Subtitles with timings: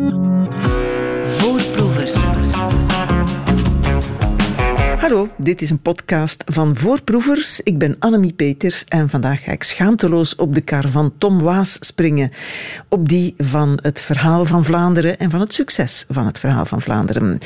[0.00, 0.69] Voorproevers.
[5.10, 7.60] Hallo, dit is een podcast van Voorproevers.
[7.60, 11.76] Ik ben Annemie Peters en vandaag ga ik schaamteloos op de kar van Tom Waas
[11.80, 12.30] springen.
[12.88, 16.80] Op die van het verhaal van Vlaanderen en van het succes van het verhaal van
[16.80, 17.38] Vlaanderen.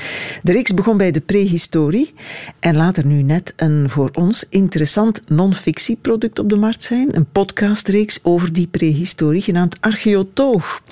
[0.42, 2.14] De reeks begon bij de prehistorie
[2.60, 7.16] en laat er nu net een voor ons interessant non-fictieproduct op de markt zijn.
[7.16, 10.82] Een podcastreeks over die prehistorie genaamd Archeotoog.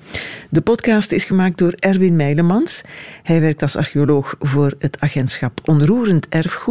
[0.51, 2.83] De podcast is gemaakt door Erwin Meilemans.
[3.23, 6.62] Hij werkt als archeoloog voor het agentschap Onroerend Erfgoed.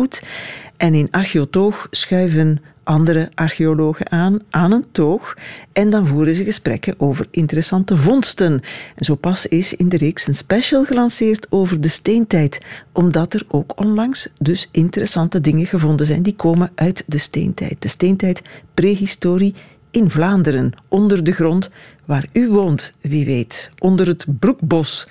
[0.78, 5.38] En in Archeotoog schuiven andere archeologen aan aan een toog
[5.74, 8.62] en dan voeren ze gesprekken over interessante vondsten.
[8.96, 12.60] En zo pas is in de reeks een special gelanceerd over de steentijd,
[12.92, 17.82] omdat er ook onlangs dus interessante dingen gevonden zijn die komen uit de steentijd.
[17.82, 18.42] De steentijd
[18.74, 19.56] prehistorie
[19.92, 21.70] in Vlaanderen, onder de grond,
[22.06, 23.70] waar u woont, wie weet.
[23.80, 25.08] Onder het Broekbos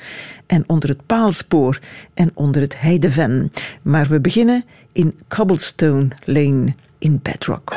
[0.46, 1.80] en onder het Paalspoor
[2.14, 3.52] en onder het Heideven.
[3.82, 7.74] Maar we beginnen in Cobblestone Lane in Bedrock.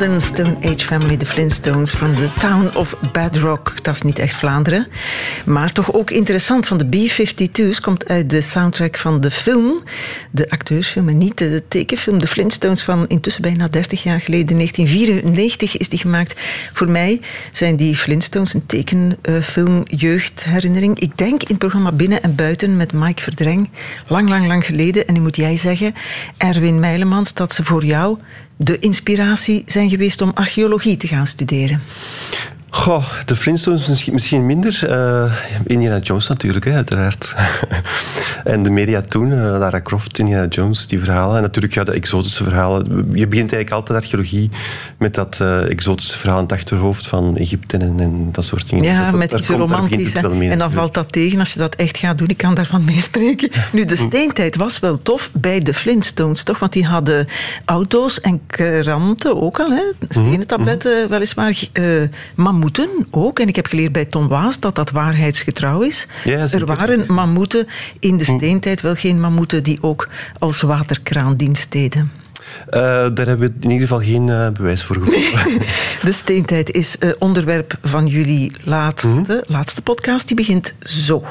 [0.00, 3.82] Modern Stone Age Family, de Flintstones from the town of Bedrock.
[3.82, 4.86] Dat is niet echt Vlaanderen.
[5.44, 6.66] Maar toch ook interessant.
[6.66, 9.82] Van de B-52's komt uit de soundtrack van de film.
[10.30, 12.18] De acteursfilm en niet de tekenfilm.
[12.18, 14.56] De Flintstones van intussen bijna 30 jaar geleden.
[14.56, 16.40] 1994 is die gemaakt.
[16.72, 17.20] Voor mij
[17.52, 20.98] zijn die Flintstones een tekenfilm jeugdherinnering.
[20.98, 23.68] Ik denk in het programma Binnen en Buiten met Mike Verdreng.
[24.08, 25.06] Lang, lang, lang geleden.
[25.06, 25.94] En nu moet jij zeggen,
[26.36, 28.18] Erwin Meilemans, dat ze voor jou
[28.56, 31.82] de inspiratie zijn geweest om archeologie te gaan studeren?
[32.72, 34.88] Goh, de Flintstones misschien, misschien minder.
[34.90, 35.32] Eh,
[35.66, 37.34] Indiana Jones natuurlijk, hè, uiteraard.
[38.44, 41.36] en de media toen, eh, Lara Croft, Indiana Jones, die verhalen.
[41.36, 42.84] En natuurlijk ja, de exotische verhalen.
[43.12, 44.50] Je begint eigenlijk altijd archeologie
[44.98, 48.84] met dat eh, exotische verhaal in het achterhoofd van Egypte en, en dat soort dingen.
[48.84, 50.12] Dus Ja, dat- met iets romantisch.
[50.14, 50.72] En dan natuurlijk.
[50.72, 52.28] valt dat tegen als je dat echt gaat doen.
[52.28, 53.50] Ik kan daarvan meespreken.
[53.72, 56.58] Nu, de steentijd was wel tof bij de Flintstones, toch?
[56.58, 57.26] Want die hadden
[57.64, 59.70] auto's en kranten ook al.
[59.70, 59.82] Hè?
[60.08, 61.58] Stenen tabletten, weliswaar.
[62.60, 63.38] Mammoeten ook.
[63.38, 66.06] En ik heb geleerd bij Tom Waas dat dat waarheidsgetrouw is.
[66.24, 67.66] Ja, er waren mammoeten
[67.98, 72.12] in de steentijd, wel geen mammoeten die ook als waterkraandienst deden.
[72.66, 72.80] Eh,
[73.14, 75.58] daar hebben we in ieder geval geen eh, bewijs voor gevonden.
[76.02, 80.26] De steentijd is eh, onderwerp van jullie laatste, laatste podcast.
[80.26, 81.24] Die begint zo.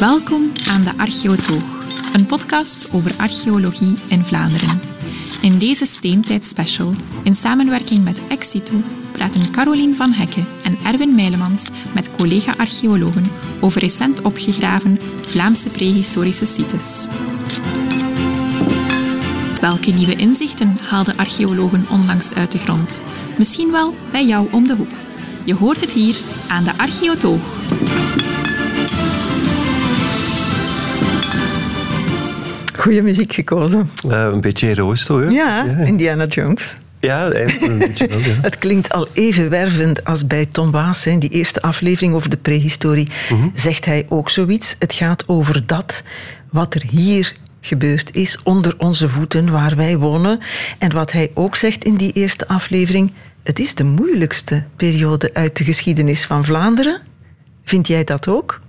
[0.00, 1.62] Welkom aan de Archeotoog,
[2.12, 4.80] een podcast over archeologie in Vlaanderen.
[5.42, 8.72] In deze Steentijd-special, in samenwerking met Exito,
[9.12, 13.26] praten Carolien van Hekke en Erwin Meilemans met collega-archeologen
[13.60, 17.06] over recent opgegraven Vlaamse prehistorische sites.
[19.60, 23.02] Welke nieuwe inzichten haalden archeologen onlangs uit de grond?
[23.38, 24.92] Misschien wel bij jou om de hoek.
[25.44, 26.16] Je hoort het hier
[26.48, 27.40] aan de Archeotoog.
[32.86, 33.90] Goeie muziek gekozen.
[34.08, 35.26] Eh, een beetje heroïs toch, hè?
[35.26, 35.76] Ja, ja.
[35.76, 36.76] Indiana Jones.
[37.00, 38.38] Ja, een beetje wel, ja.
[38.40, 41.06] Het klinkt al even wervend als bij Tom Waas.
[41.06, 43.08] In die eerste aflevering over de prehistorie
[43.54, 44.76] zegt hij ook zoiets.
[44.78, 46.02] Het gaat over dat
[46.50, 50.38] wat er hier gebeurd is, onder onze voeten, waar wij wonen.
[50.78, 53.12] En wat hij ook zegt in die eerste aflevering...
[53.42, 57.00] Het is de moeilijkste periode uit de geschiedenis van Vlaanderen.
[57.64, 58.60] Vind jij dat ook?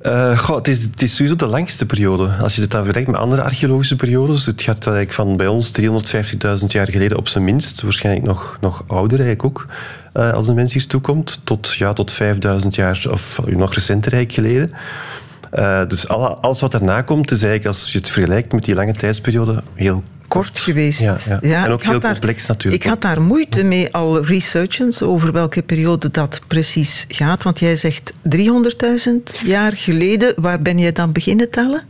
[0.00, 2.30] Eh, goh, het, is, sowieso de langste periode.
[2.40, 5.72] Als je het dan vergelijkt met andere archeologische periodes, het gaat eigenlijk van bij ons
[5.80, 9.66] 350.000 jaar geleden op zijn minst, waarschijnlijk nog, nog ouder eigenlijk ook,
[10.12, 14.48] eh, als een mens hier toekomt, tot, ja, tot 5000 jaar of nog recenter eigenlijk
[14.48, 14.70] geleden.
[15.50, 18.74] Eh, dus alle, alles wat daarna komt, is eigenlijk, als je het vergelijkt met die
[18.74, 21.00] lange tijdsperiode, heel kort geweest.
[21.00, 21.64] Ja, ja.
[21.64, 22.84] En ook heel daar- complex natuurlijk.
[22.84, 27.42] Ik had daar moeite mee al researchens over welke periode dat precies gaat.
[27.42, 30.32] Want jij zegt 300.000 jaar geleden.
[30.36, 31.82] Waar ben jij dan beginnen tellen?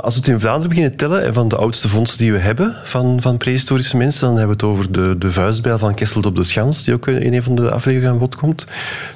[0.00, 2.76] Als we het in Vlaanderen beginnen tellen, en van de oudste vondsten die we hebben
[2.84, 6.36] van, van prehistorische mensen, dan hebben we het over de, de vuistbijl van Kessel op
[6.36, 8.66] de Schans, die ook in een van de afleveringen aan bod komt.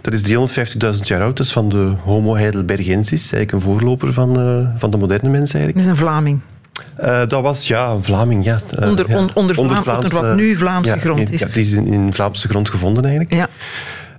[0.00, 4.40] Dat is 350.000 jaar oud, dat is van de Homo heidelbergensis, eigenlijk een voorloper van,
[4.40, 5.86] eh, van de moderne mens Dat eigenlijk.
[5.86, 6.40] is een Vlaming.
[6.96, 8.58] Eh, dat was ja, een Vlaming, ja.
[8.78, 9.16] Eh, Onder- ja.
[9.18, 11.40] on- onder Vlaam- onder wat nu Vlaamse ja, grond in- is.
[11.40, 13.34] Ja, het is in, in Vlaamse grond gevonden eigenlijk.
[13.34, 13.48] Ja.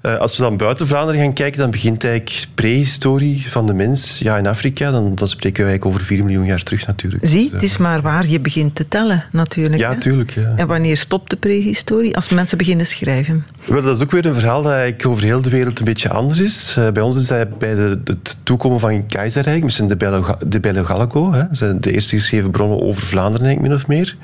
[0.01, 4.19] Eh, als we dan buiten Vlaanderen gaan kijken, dan begint eigenlijk prehistorie van de mens.
[4.19, 7.25] Ja, in Afrika, dan, dan spreken we eigenlijk over 4 miljoen jaar terug natuurlijk.
[7.25, 9.81] Zie, Dus, het is maar waar je begint te tellen, natuurlijk.
[9.81, 9.98] Ja, hè.
[10.00, 10.31] tuurlijk.
[10.31, 10.53] Ja.
[10.56, 12.15] En wanneer stopt de prehistorie?
[12.15, 13.45] Als mensen beginnen schrijven.
[13.67, 16.09] Wel, dat is ook weer een verhaal dat eigenlijk over heel de wereld een beetje
[16.09, 16.75] anders is.
[16.77, 20.25] Eh, bij ons is dat bij de, het toekomen van een keizerrijk, misschien de Bello,
[20.47, 24.15] de Bello Gallico, hè, zijn de eerste geschreven bronnen over Vlaanderen, eigenlijk, min of meer.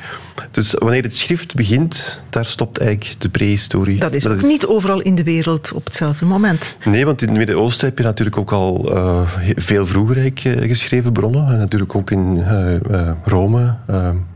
[0.52, 4.00] Dus wanneer het schrift begint, daar stopt eigenlijk de prehistorie.
[4.00, 6.78] Dat is ook niet overal in de wereld op hetzelfde moment.
[6.86, 9.22] Nee, want in het Midden-Oosten heb je natuurlijk ook al eh,
[9.56, 11.48] veel vroeger eh, geschreven bronnen.
[11.48, 12.44] En natuurlijk ook in
[13.24, 13.76] Rome,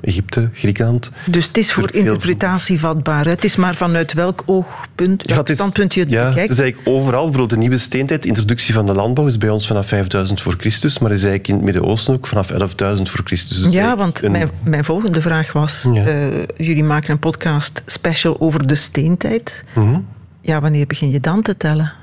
[0.01, 1.11] Egypte, Griekenland.
[1.25, 3.23] Dus het is voor interpretatie vatbaar.
[3.25, 3.31] hè.
[3.31, 6.49] Het is maar vanuit welk oogpunt, Ja, welk het is- standpunt je het ja, bekijkt.
[6.49, 9.49] Het is eigenlijk overal, bijvoorbeeld de nieuwe steentijd, de introductie van de landbouw is bij
[9.49, 13.21] ons vanaf 5000 voor Christus, maar is eigenlijk in het Midden-Oosten ook vanaf 11.000 voor
[13.23, 13.61] Christus.
[13.63, 15.85] Dus Ja, want een- mijn, mijn volgende vraag was...
[15.93, 16.05] Ja.
[16.05, 19.63] eh, jullie maken een podcast special over de steentijd.
[19.75, 19.99] Mhm.
[20.41, 21.93] Ja, wanneer begin je dan te tellen?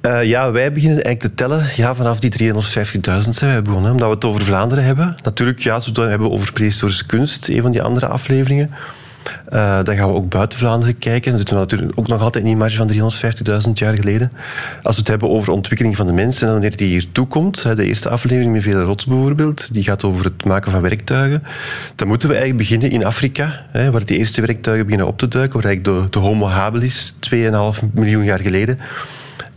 [0.00, 3.90] Eh, ja, wij beginnen eigenlijk te tellen ja, vanaf die 350.000 zijn wij begonnen.
[3.92, 5.16] Omdat we het over Vlaanderen hebben.
[5.22, 8.70] Natuurlijk, ja, als we het hebben over prehistorische kunst, een van die andere afleveringen.
[9.48, 11.28] Eh, dan gaan we ook buiten Vlaanderen kijken.
[11.28, 12.88] Dan zitten we natuurlijk ook nog altijd in die marge van
[13.66, 14.32] 350.000 jaar geleden.
[14.82, 17.84] Als we het hebben over ontwikkeling van de mens en wanneer die hier toekomt, de
[17.84, 21.42] eerste aflevering met Vele Rots bijvoorbeeld, die gaat over het maken van werktuigen.
[21.94, 25.28] Dan moeten we eigenlijk beginnen in Afrika, hè, waar die eerste werktuigen beginnen op te
[25.28, 27.38] duiken, waar eigenlijk de, de Homo habilis 2,5
[27.92, 28.78] miljoen jaar geleden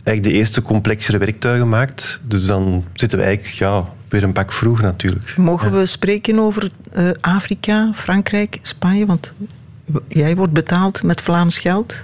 [0.04, 2.20] eigenlijk de eerste complexere werktuigen maakt.
[2.22, 3.84] Dus dan zitten we eigenlijk ja,
[4.14, 5.36] weer een pak vroeg natuurlijk.
[5.36, 9.06] Mogen we spreken over eh, Afrika, Frankrijk, Spanje?
[9.06, 9.32] Want
[10.08, 11.94] jij wordt betaald met Vlaams geld.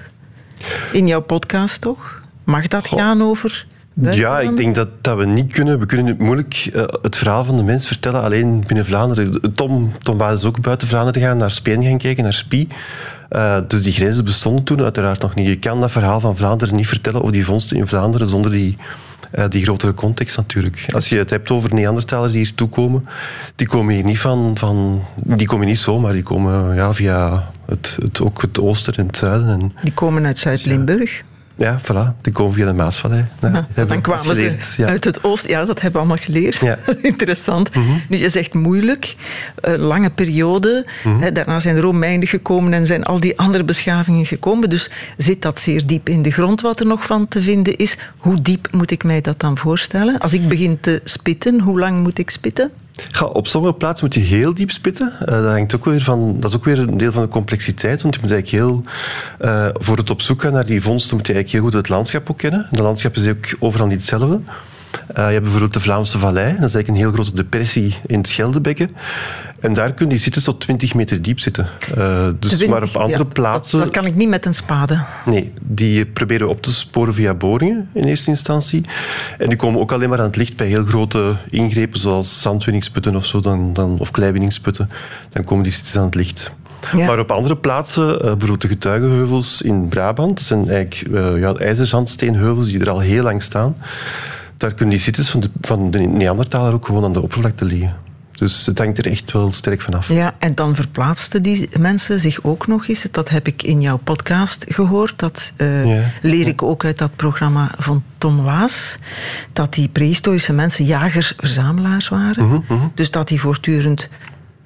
[0.93, 2.23] In jouw podcast toch?
[2.45, 2.99] Mag dat Goh.
[2.99, 3.67] gaan over...
[3.95, 5.79] Ja, ik denk dat, dat we niet kunnen.
[5.79, 9.55] We kunnen het moeilijk eh, het verhaal van de mens vertellen alleen binnen Vlaanderen.
[9.55, 12.69] Tom, Tom Baas is ook buiten Vlaanderen gaan, naar Speen gaan kijken, naar Spie.
[13.29, 15.47] Eh, dus die grenzen bestonden toen uiteraard nog niet.
[15.47, 18.77] Je kan dat verhaal van Vlaanderen niet vertellen of die vondsten in Vlaanderen zonder die,
[19.31, 20.87] eh, die grotere context natuurlijk.
[20.93, 23.05] Als je het hebt over Neandertalers die hier toekomen,
[23.55, 27.99] die komen hier niet van, van die komen niet zomaar, die komen ja, via het,
[28.03, 29.49] het, ook het oosten en het zuiden.
[29.49, 31.23] En, Die komen uit Zuid-Limburg.
[31.61, 33.25] Ja, voilà, die komen via de Maasvallei.
[33.41, 34.87] Ja, Ja, hebben dan kwamen ze ja.
[34.87, 35.51] uit het oosten.
[35.51, 36.57] Ja, dat hebben we allemaal geleerd.
[36.57, 36.79] Ja.
[36.91, 37.07] Mhm.
[37.07, 37.71] Interessant.
[38.09, 39.17] Nu, je zegt moeilijk,
[39.55, 40.87] eh, lange periode.
[41.05, 41.21] Mhm.
[41.21, 44.71] Hè, daarna zijn de Romeinen gekomen en zijn al die andere beschavingen gekomen.
[44.71, 47.97] Dus zit dat zeer diep in de grond wat er nog van te vinden is?
[48.17, 50.19] Hoe diep moet ik mij dat dan voorstellen?
[50.19, 52.71] Als ik begin te spitten, hoe lang moet ik spitten?
[53.11, 55.13] Ga, op sommige plaatsen moet je heel diep spitten.
[55.21, 58.03] Eh, dat, hangt ook weer van, dat is ook weer een deel van de complexiteit.
[58.03, 58.83] Want je moet eigenlijk heel,
[59.39, 61.89] eh, voor het op zoek gaan naar die vondsten, moet je eigenlijk heel goed het
[61.89, 62.69] landschap ook kennen.
[62.71, 64.41] De landschap is ook overal niet hetzelfde.
[65.07, 66.47] Eh, je hebt bijvoorbeeld de Vlaamse Vallei.
[66.47, 68.91] Dat is eigenlijk een heel grote depressie in het Scheldebekken.
[69.61, 71.67] En daar kunnen die zitters tot 20 meter diep zitten.
[71.97, 73.79] Eh, dus maar op andere ja, plaatsen...
[73.79, 75.03] Dat, dat kan ik niet met een spade.
[75.25, 78.83] Nee, die proberen we op te sporen via boringen in eerste instantie.
[79.39, 83.17] En die komen ook alleen maar aan het licht bij heel grote ingrepen, zoals zandwinningsputten
[83.17, 84.91] of zo, dan, dan, of kleiwinningsputten.
[85.31, 86.53] Dan komen die zitters aan het licht.
[86.97, 87.07] Ja.
[87.07, 91.55] Maar op andere plaatsen, eh, bijvoorbeeld de getuigenheuvels in Brabant, dat zijn eigenlijk eh, ja,
[91.55, 93.77] ijzerzandsteenheuvels die er al heel lang staan.
[94.61, 97.97] Daar kunnen die zitters van de, van de Neandertaler ook gewoon aan de oppervlakte liggen.
[98.33, 100.09] Dus het hangt er echt wel sterk vanaf.
[100.09, 103.07] Ja, en dan verplaatsten die mensen zich ook nog eens.
[103.11, 105.19] Dat heb ik in jouw podcast gehoord.
[105.19, 106.03] Dat eh, Ja.
[106.23, 108.99] leer ik ook uit dat programma van Tom Waas.
[109.53, 112.49] Dat die prehistorische mensen jagers-verzamelaars waren.
[112.49, 112.61] Mhm,
[112.95, 114.09] Dus dat die voortdurend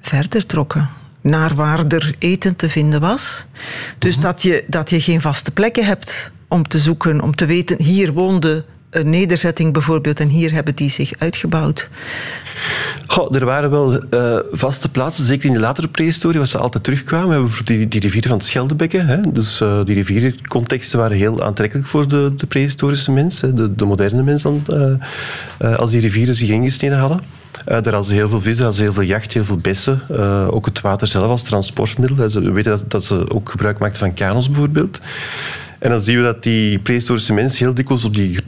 [0.01, 0.89] verder trokken.
[1.21, 3.45] Naar waar er eten te vinden was.
[3.99, 4.23] Dus Mhm.
[4.25, 7.81] dat, je, dat je geen vaste plekken hebt om te zoeken, om te weten...
[7.83, 11.89] hier woonde een nederzetting bijvoorbeeld en hier hebben die zich uitgebouwd.
[13.31, 17.27] Er waren wel eh, vaste plaatsen, zeker in de latere prehistorie, waar ze altijd terugkwamen.
[17.27, 19.07] We hebben bijvoorbeeld die, die rivieren van het Scheldebekken.
[19.07, 19.21] Hè.
[19.31, 23.53] Dus eh, die riviercontexten waren heel aantrekkelijk voor de, de prehistorische mens, hè.
[23.53, 24.63] De, de moderne mens dan,
[25.57, 27.19] eh, als die rivieren zich ingesneden hadden.
[27.65, 30.01] Eh, daar hadden ze heel veel vis, daar ze heel veel jacht, heel veel bessen.
[30.51, 32.17] Ook het water zelf als transportmiddel.
[32.17, 34.99] We weten dat, dat ze ook gebruik maakten van kano's bijvoorbeeld.
[35.85, 38.39] En dan zien we dat die prehistorische mensen heel dikwijls op die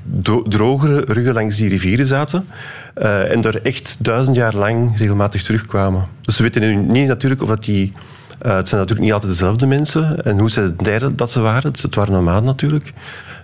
[0.47, 2.45] drogere ruggen langs die rivieren zaten.
[2.93, 6.05] eh, en daar echt duizend jaar lang regelmatig terugkwamen.
[6.21, 7.91] Dus we weten nu niet natuurlijk of dat die...
[8.39, 10.23] eh, het zijn natuurlijk niet altijd dezelfde mensen.
[10.25, 11.71] En hoe ze deden dat ze waren.
[11.71, 12.93] Het waren nomaden natuurlijk.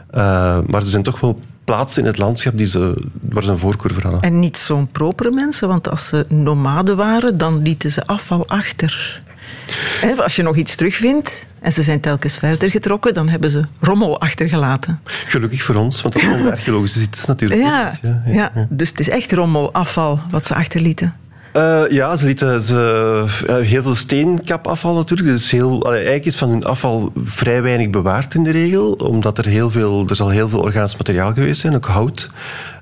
[0.09, 0.21] Eh,
[0.67, 2.93] maar er zijn toch wel plaatsen in het landschap die ze,
[3.29, 4.21] waar ze een voorkeur voor hadden.
[4.21, 9.21] En niet zo'n propere mensen, want als ze nomaden waren, dan lieten ze afval achter.
[10.17, 14.19] Als je nog iets terugvindt en ze zijn telkens verder getrokken, dan hebben ze rommel
[14.21, 14.99] achtergelaten.
[15.03, 17.61] Gelukkig voor ons, want dat zijn de archeologische sites natuurlijk.
[17.61, 17.99] Ja, Dus
[18.33, 21.13] ja, dus het is echt rommel, afval, wat ze achterlieten.
[21.53, 25.29] Eh, ja, ze lieten ze, eh, heel veel steenkapafval natuurlijk.
[25.29, 29.45] Dus heel, eigenlijk is van hun afval vrij weinig bewaard in de regel, omdat er
[29.45, 32.27] heel veel, er zal heel veel organisch materiaal geweest zijn, ook hout.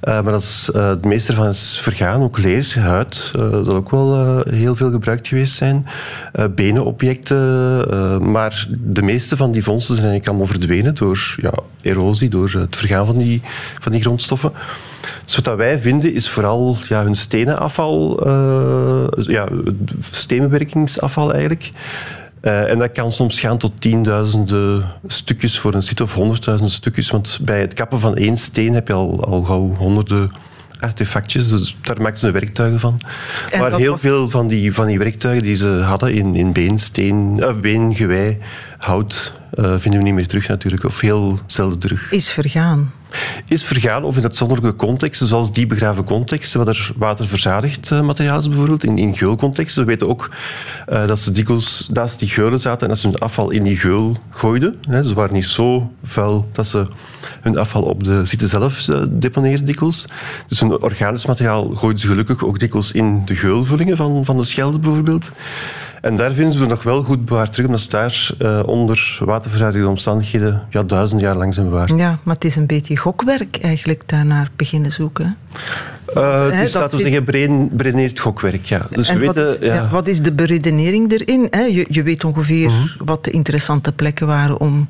[0.01, 3.32] Eh, maar dat is, het meeste ervan is vergaan, ook leer, huid.
[3.38, 5.86] dat zal ook wel heel veel gebruikt geweest zijn.
[6.56, 8.32] Benenobjecten.
[8.32, 12.76] maar de meeste van die vondsten zijn eigenlijk allemaal verdwenen door ja, erosie, door het
[12.78, 13.42] vergaan van die,
[13.80, 14.52] van die grondstoffen.
[15.26, 19.48] Dus wat dat wij vinden is vooral ja, hun stenen afval, eh, ja,
[20.00, 21.72] steenbewerkingsafval eigenlijk.
[22.42, 27.10] Eh, en dat kan soms gaan tot tienduizenden stukjes voor een site of honderdduizenden stukjes.
[27.12, 30.30] Want bij het kappen van één steen heb je al, al gauw honderden
[30.80, 31.50] artefactjes.
[31.50, 33.00] Dus daar maken ze werktuigen van.
[33.52, 36.54] En maar heel was- veel van die, van die werktuigen die ze hadden in, in
[36.54, 38.38] been, steen, of been, gewei,
[38.82, 40.84] hout, eh, vinden we niet meer terug natuurlijk.
[40.84, 42.92] Of heel zelden terug Is vergaan.
[43.48, 48.38] is vergaan of in uitzonderlijke contexten, zoals die begraven contexten, waar er waterverzadigd eh, materiaal
[48.38, 49.82] is bijvoorbeeld, in, in geulcontexten.
[49.82, 50.30] We weten ook
[50.88, 53.78] eh, dat ze dikwijls naast die geulen zaten en dat ze hun afval in die
[53.78, 54.76] geul gooiden.
[54.90, 55.04] Hè.
[55.04, 56.88] Ze waren niet zo vuil dat ze
[57.42, 60.06] hun afval op de site zelf deponeerden dikwijls.
[60.48, 64.44] Dus hun organisch materiaal gooiden ze gelukkig ook dikwijls in de geulvullingen van, van de
[64.44, 65.32] Schelde bijvoorbeeld.
[66.01, 69.17] En daar vinden ze het nog wel goed bewaard terug, omdat ze daar eh, onder
[69.25, 71.93] waterverzadigde omstandigheden ja, duizend jaar lang zijn bewaard.
[71.98, 75.38] Ja, maar het is een beetje gokwerk eigenlijk daarnaar beginnen zoeken.
[76.15, 78.65] Eh, het Hè, is, dat laten we zeggen, gokwerk.
[78.65, 78.86] Ja.
[78.89, 81.48] Dus we en wat, weten, is, ja, ja, wat is de beredenering erin?
[81.50, 81.62] Hè?
[81.62, 82.86] Je, je weet ongeveer Mhm.
[82.98, 84.88] wat de interessante plekken waren om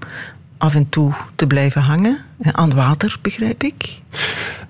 [0.58, 2.18] af en toe te blijven hangen.
[2.52, 4.00] Aan water, begrijp ik.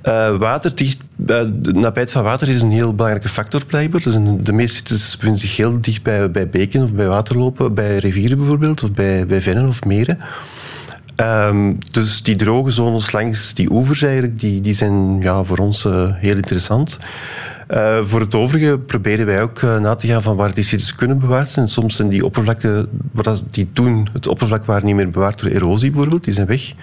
[0.01, 0.85] Eh, water, eh,
[1.17, 4.01] de nabijheid van water is een heel belangrijke factor blijkbaar.
[4.01, 7.97] Dus de meeste sites bevinden zich heel dicht bij, bij beken of bij waterlopen, bij
[7.97, 10.17] rivieren bijvoorbeeld, of bij, bij vennen of meren.
[11.15, 15.85] Ehm, dus die droge zones langs die oevers eigenlijk, die, die zijn ja, voor ons
[15.85, 16.99] eh, heel interessant.
[18.01, 21.49] Voor het overige proberen wij ook na te gaan van waar die sites kunnen bewaard
[21.49, 21.67] zijn.
[21.67, 22.89] Soms zijn die oppervlakken,
[23.51, 26.73] die toen het oppervlak waren, niet meer bewaard door erosie bijvoorbeeld, die zijn weg.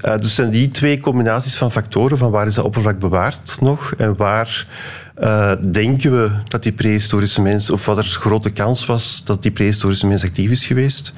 [0.00, 3.92] Eh, dus zijn die twee combinaties van factoren, van waar is dat oppervlak bewaard nog
[3.96, 4.66] en waar
[5.14, 9.50] eh, denken we dat die prehistorische mens, of wat er grote kans was dat die
[9.50, 11.12] prehistorische mens actief is geweest.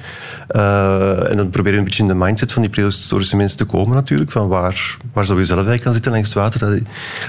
[0.47, 3.65] Eh, en dan proberen we een beetje in de mindset van die prehistorische mens te
[3.65, 6.59] komen natuurlijk, van waar, waar zou je zelf eigenlijk kan zitten langs het water.
[6.59, 6.79] Dat-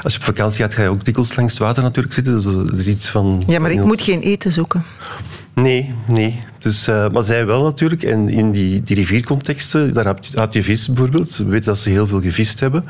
[0.02, 2.34] Als je op vakantie gaat, ga je ook dikwijls langs het water natuurlijk zitten.
[2.34, 3.42] Dus dat is iets van...
[3.46, 4.84] Ja, maar ik moet geen eten zoeken.
[5.54, 6.38] Nee, nee.
[6.58, 8.02] Dus, eh, maar zij wel natuurlijk.
[8.02, 11.36] En in die, die riviercontexten, daar had, je vis bijvoorbeeld.
[11.36, 12.84] We weten dat ze heel veel gevist hebben.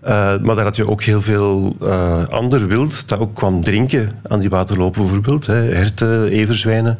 [0.00, 4.10] Eh, maar daar had je ook heel veel eh, ander wild dat ook kwam drinken
[4.22, 5.46] aan die waterlopen bijvoorbeeld.
[5.46, 5.54] Hè.
[5.54, 6.98] Herten, everzwijnen.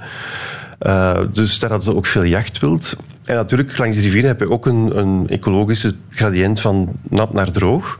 [1.32, 2.96] Dus daar hadden ze ook veel jachtwild.
[3.24, 7.50] En natuurlijk, langs die rivieren heb je ook een, een ecologische gradient van nat naar
[7.50, 7.98] droog.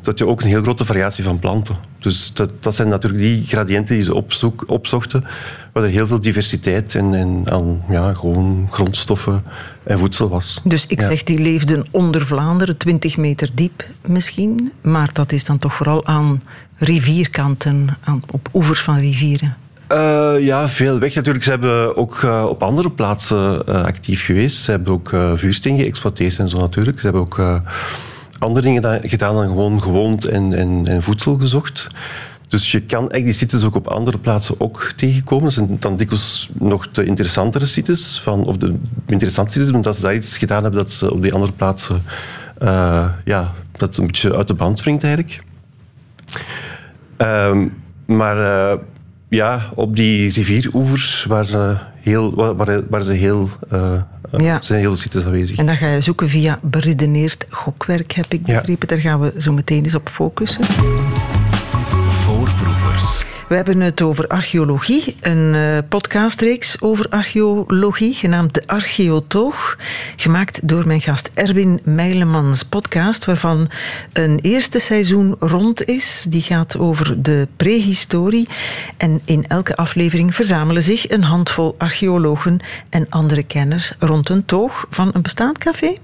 [0.00, 1.76] Dat je ook een heel grote variatie van planten.
[1.98, 5.24] Dus dat, dat zijn natuurlijk die gradiënten die ze opzoek, opzochten,
[5.72, 9.44] waar er heel veel diversiteit en, en aan ja, gewoon grondstoffen
[9.84, 10.60] en voedsel was.
[10.64, 11.06] Dus ik Ja.
[11.08, 14.72] zeg, die leefden onder Vlaanderen, 20 meter diep misschien.
[14.80, 16.42] Maar dat is dan toch vooral aan
[16.78, 19.56] rivierkanten, aan, op oevers van rivieren.
[19.86, 21.44] Eh, ja, veel weg natuurlijk.
[21.44, 24.56] Ze hebben ook eh, op andere plaatsen eh, actief geweest.
[24.62, 27.00] Ze hebben ook vuursteen geëxploiteerd en zo natuurlijk.
[27.00, 27.40] Ze hebben ook
[28.38, 31.86] andere dingen da- gedaan dan gewoon gewoond en, voedsel gezocht.
[32.48, 35.44] Dus je kan eigenlijk die sites ook op andere plaatsen ook tegenkomen.
[35.44, 38.74] Dat zijn dan dikwijls nog de interessantere sites, van, of de
[39.06, 42.02] interessante sites, omdat ze daar iets gedaan hebben dat ze op die andere plaatsen
[42.58, 45.40] eh, ja, dat een beetje uit de band springt eigenlijk.
[47.16, 47.68] Ehm,
[48.06, 48.78] maar eh,
[49.28, 51.76] ja, op die rivieroevers waren ze
[52.10, 53.92] heel, wa- waren, waren ze heel, eh,
[54.36, 54.60] Ja.
[54.60, 55.58] zijn heel aanwezig.
[55.58, 58.58] En dan ga je zoeken via beredeneerd gokwerk, heb ik Ja.
[58.58, 58.88] begrepen.
[58.88, 60.64] Daar gaan we zo meteen eens op focussen.
[63.48, 69.78] We hebben het over archeologie, een eh, podcastreeks over archeologie, genaamd De Archeotoog,
[70.16, 73.70] gemaakt door mijn gast Erwin Meilemans podcast, waarvan
[74.12, 76.26] een eerste seizoen rond is.
[76.28, 78.48] Die gaat over de prehistorie.
[78.96, 82.60] En in elke aflevering verzamelen zich een handvol archeologen
[82.90, 85.94] en andere kenners rond een toog van een bestaand café.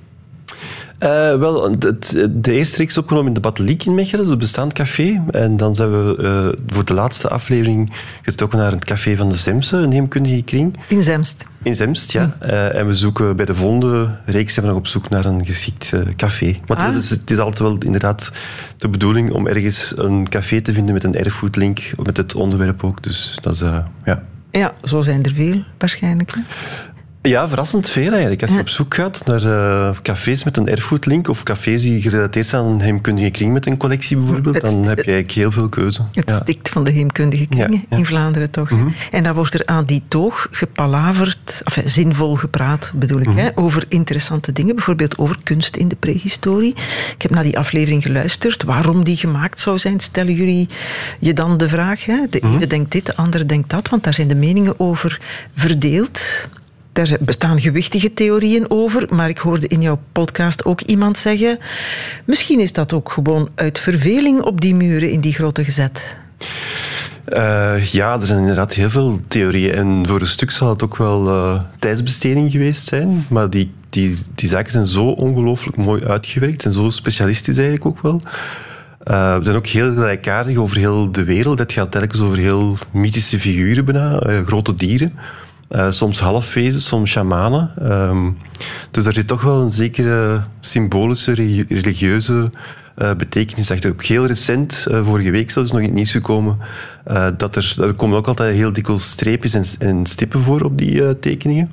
[1.02, 4.72] Eh, wel, het, de eerste reeks is opgenomen in de Bateliek in Mechelen, het bestaand
[4.72, 5.22] café.
[5.30, 7.92] En dan zijn we eh, voor de laatste aflevering
[8.22, 10.76] getrokken naar het café van de Zemse, een heemkundige kring.
[10.88, 11.44] In Zemst.
[11.62, 12.36] In Zemst, ja.
[12.40, 15.46] Eh, en we zoeken bij de volgende reeks zijn we nog op zoek naar een
[15.46, 16.56] geschikt café.
[16.66, 16.86] Want Ah.
[16.94, 18.32] het, is, het is altijd wel inderdaad
[18.76, 23.02] de bedoeling om ergens een café te vinden met een erfgoedlink, met het onderwerp ook.
[23.02, 23.60] Dus dat is,
[24.04, 24.22] ja.
[24.50, 26.34] Ja, zo zijn er veel waarschijnlijk.
[26.34, 26.40] hè.
[27.22, 28.42] Ja, verrassend veel eigenlijk.
[28.42, 32.46] Als je op zoek gaat naar eh, cafés met een erfgoedlink of cafés die gerelateerd
[32.46, 35.50] zijn aan een heemkundige kring met een collectie bijvoorbeeld, Het- dan heb je eigenlijk heel
[35.50, 36.02] veel keuze.
[36.12, 36.40] Het Ja.
[36.40, 37.86] stikt van de heemkundige kringen Ja, Mhm.
[37.90, 37.96] ja.
[37.96, 38.70] in Vlaanderen toch.
[39.10, 43.36] En dan wordt er aan die toog gepalaverd, enfin, zinvol gepraat bedoel ik, Mhm.
[43.38, 44.74] hè, over interessante dingen.
[44.74, 46.74] Bijvoorbeeld over kunst in de prehistorie.
[47.14, 48.62] Ik heb naar die aflevering geluisterd.
[48.62, 50.68] Waarom die gemaakt zou zijn, stellen jullie
[51.18, 52.04] je dan de vraag.
[52.04, 52.16] Hè?
[52.30, 52.54] De Mhm.
[52.54, 53.88] ene denkt dit, de andere denkt dat.
[53.88, 55.20] Want daar zijn de meningen over
[55.56, 56.20] verdeeld.
[56.92, 61.58] Zijn- bestaan gewichtige theorieën over, maar ik hoorde in jouw podcast ook iemand zeggen:
[62.24, 66.16] misschien is dat ook gewoon uit verveling op die muren in die grotten gezet.
[67.24, 69.74] Eh, ja, er zijn inderdaad heel veel theorieën.
[69.74, 73.26] En voor een stuk zal het ook wel eh, tijdsbesteding geweest zijn.
[73.28, 78.02] Maar die, die, die zaken zijn zo ongelooflijk mooi uitgewerkt en zo specialistisch eigenlijk ook
[78.02, 78.20] wel.
[78.98, 81.58] Eh, we zijn ook heel gelijkaardig over heel de wereld.
[81.58, 85.12] Het gaat telkens over heel mythische figuren bijna, grote dieren.
[85.72, 87.70] Eh, soms halfwezens, soms shamanen.
[87.78, 88.30] Ehm,
[88.90, 92.50] dus daar zit toch wel een zekere symbolische, re- religieuze
[92.94, 93.90] eh, betekenis achter.
[93.90, 96.58] Ook heel recent, eh, vorige week zelfs nog in het nieuws gekomen,
[97.36, 101.18] dat er, er komen ook altijd heel dikwijls streepjes en, en stippen voor op die
[101.18, 101.70] tekeningen.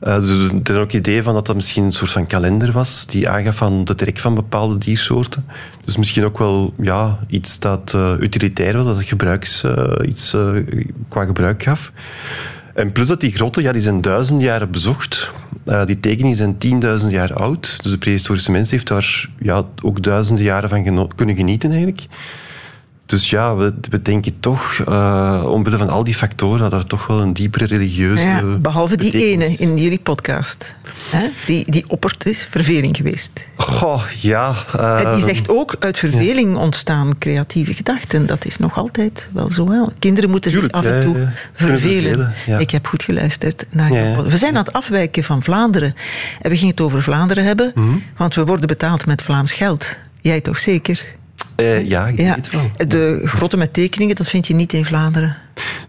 [0.00, 3.06] Dus er is ook het idee van dat dat misschien een soort van kalender was
[3.06, 5.44] die aangaf aan de trek van bepaalde diersoorten.
[5.84, 9.64] Dus misschien ook wel ja, iets dat utilitair was, dat het gebruiks,
[10.04, 10.36] iets
[11.08, 11.92] qua gebruik gaf.
[12.74, 15.32] En plus dat die grotten, ja, die zijn duizenden jaren bezocht.
[15.64, 17.82] Eh, die tekeningen zijn tienduizend jaar oud.
[17.82, 22.06] Dus de prehistorische mens heeft daar ja, ook duizenden jaren van kunnen genieten eigenlijk.
[23.10, 27.06] Dus ja, we, we denken toch, eh, omwille van al die factoren, dat er toch
[27.06, 28.28] wel een diepere religieuze...
[28.28, 30.74] Ja, behalve die betekenis- ene in jullie podcast.
[31.10, 31.28] Hè?
[31.46, 33.48] Die, die oppert is verveling geweest.
[33.56, 34.54] Goh, ja.
[34.78, 38.26] En eh, die zegt ook, uit verveling ontstaan creatieve gedachten.
[38.26, 39.70] Dat is nog altijd wel zo.
[39.70, 39.82] Hè?
[39.98, 42.32] Kinderen moeten Tuurlijk, zich af en toe ja, vervelen.
[42.58, 45.94] Ik heb goed geluisterd naar pod- We zijn aan het afwijken van Vlaanderen.
[46.40, 47.88] En we gingen het over Vlaanderen hebben, Mhm.
[48.16, 49.98] want we worden betaald met Vlaams geld.
[50.20, 51.04] Jij toch zeker?
[51.60, 52.34] Eh, ja, ik denk Ja.
[52.34, 52.70] het wel.
[52.88, 55.36] De grotten met tekeningen, dat vind je niet in Vlaanderen.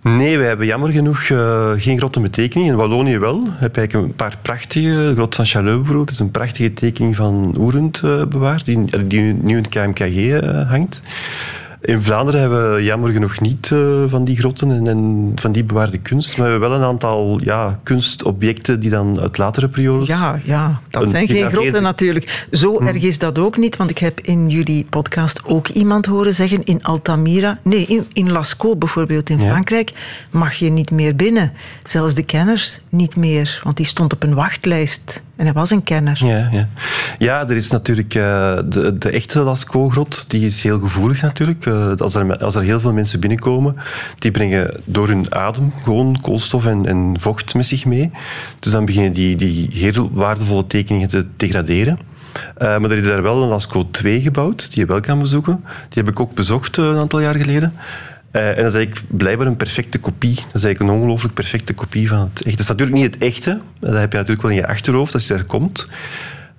[0.02, 2.72] Nee, wij hebben jammer genoeg eh, geen grotten met tekeningen.
[2.72, 3.44] In Wallonië wel.
[3.50, 4.88] Heb ik een paar prachtige.
[4.90, 9.22] De grot van Chaleu bijvoorbeeld is een prachtige tekening van Oerend eh, bewaard, die, die
[9.22, 11.02] nu in het KMKG hangt.
[11.82, 15.64] In Vlaanderen hebben we jammer genoeg niet eh, van die grotten en, en van die
[15.64, 16.38] bewaarde kunst.
[16.38, 20.08] Maar we hebben wel een aantal ja, kunstobjecten die dan uit latere periodes...
[20.08, 22.46] Ja, ja, dat zijn geen grotten natuurlijk.
[22.52, 22.88] Zo Hm.
[22.88, 26.64] erg is dat ook niet, want ik heb in jullie podcast ook iemand horen zeggen
[26.64, 29.50] in Altamira, nee, in, in Lascaux bijvoorbeeld in Ja.
[29.50, 29.92] Frankrijk,
[30.32, 31.52] mag je niet meer binnen.
[31.84, 35.84] Zelfs de kenners niet meer, want die stond op een wachtlijst en hij was een
[35.84, 36.26] kenner.
[36.26, 36.68] Ja, ja.
[37.18, 41.66] ja, er is natuurlijk eh, de, de echte Lascaux-grot, die is heel gevoelig natuurlijk.
[41.66, 43.76] Eh, als, er, als er heel veel mensen binnenkomen,
[44.20, 48.12] die brengen door hun adem gewoon koolstof en, en vocht met zich mee.
[48.60, 52.00] Dus dan beginnen die, die heel waardevolle tekeningen te degraderen.
[52.56, 55.64] Eh, maar er is daar wel een Lascaux 2 gebouwd, die je wel kan bezoeken.
[55.90, 57.74] Die heb ik ook bezocht een aantal jaar geleden.
[58.32, 60.36] Eh, en dat is eigenlijk blijkbaar een perfecte kopie.
[60.36, 62.50] Dat is eigenlijk een ongelooflijk perfecte kopie van het echte.
[62.50, 63.58] Dat is natuurlijk niet het echte.
[63.80, 65.88] Dat heb je natuurlijk wel in je achterhoofd als je daar komt.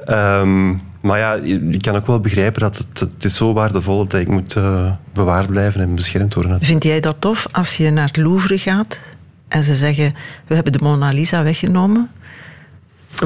[0.04, 4.12] Ehm, maar ja, je kan ook wel begrijpen dat het, het is zo waardevol dat
[4.12, 6.60] het moet eh, bewaard blijven en beschermd worden.
[6.60, 9.00] Vind jij dat tof als je naar het Louvre gaat
[9.48, 10.14] en ze zeggen,
[10.46, 12.10] we hebben de Mona Lisa weggenomen?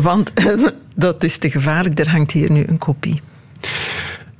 [0.00, 0.32] Want
[0.94, 3.20] dat is te gevaarlijk, er hangt hier nu een kopie.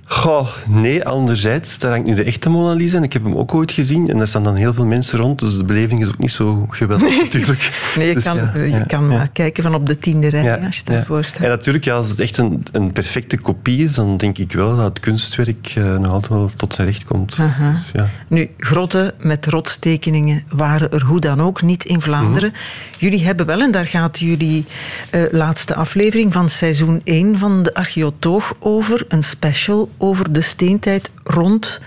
[0.08, 3.54] Goh, nee, anderzijds, daar hangt nu de echte Mona Lisa en ik heb hem ook
[3.54, 6.18] ooit gezien en daar staan dan heel veel mensen rond, dus de beleving is ook
[6.18, 7.70] niet zo geweldig natuurlijk.
[7.96, 9.16] Nee, je Dus kan, ja, je ja, kan ja.
[9.16, 11.42] maar kijken van op de tiende rij, als je ervoor staat.
[11.42, 14.76] En natuurlijk, ja, als het echt een, een perfecte kopie is, dan denk ik wel
[14.76, 17.36] dat het kunstwerk eh, nog altijd wel tot zijn recht komt.
[17.36, 18.10] Dus, ja.
[18.28, 22.48] Nu, grotten met rotstekeningen waren er hoe dan ook niet in Vlaanderen.
[22.48, 22.58] Mhm.
[22.98, 24.64] Jullie hebben wel, en daar gaat jullie
[25.10, 31.10] eh, laatste aflevering van seizoen 1 van de Archeotoog over, een special over de steentijd
[31.24, 31.80] rond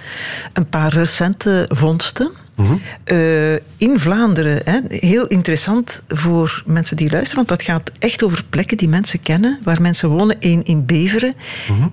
[0.54, 2.32] een paar recente vondsten.
[2.56, 2.74] Mhm.
[3.04, 4.62] Eh, in Vlaanderen.
[4.64, 4.80] Hè.
[4.88, 9.60] Heel interessant voor mensen die luisteren, want dat gaat echt over plekken die mensen kennen,
[9.64, 10.38] waar mensen wonen.
[10.40, 11.36] Eén in Beveren,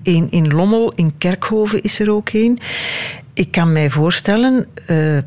[0.03, 2.57] één in Lommel, in Kerkhoven is er ook één.
[3.33, 5.17] Ik kan mij voorstellen, eh,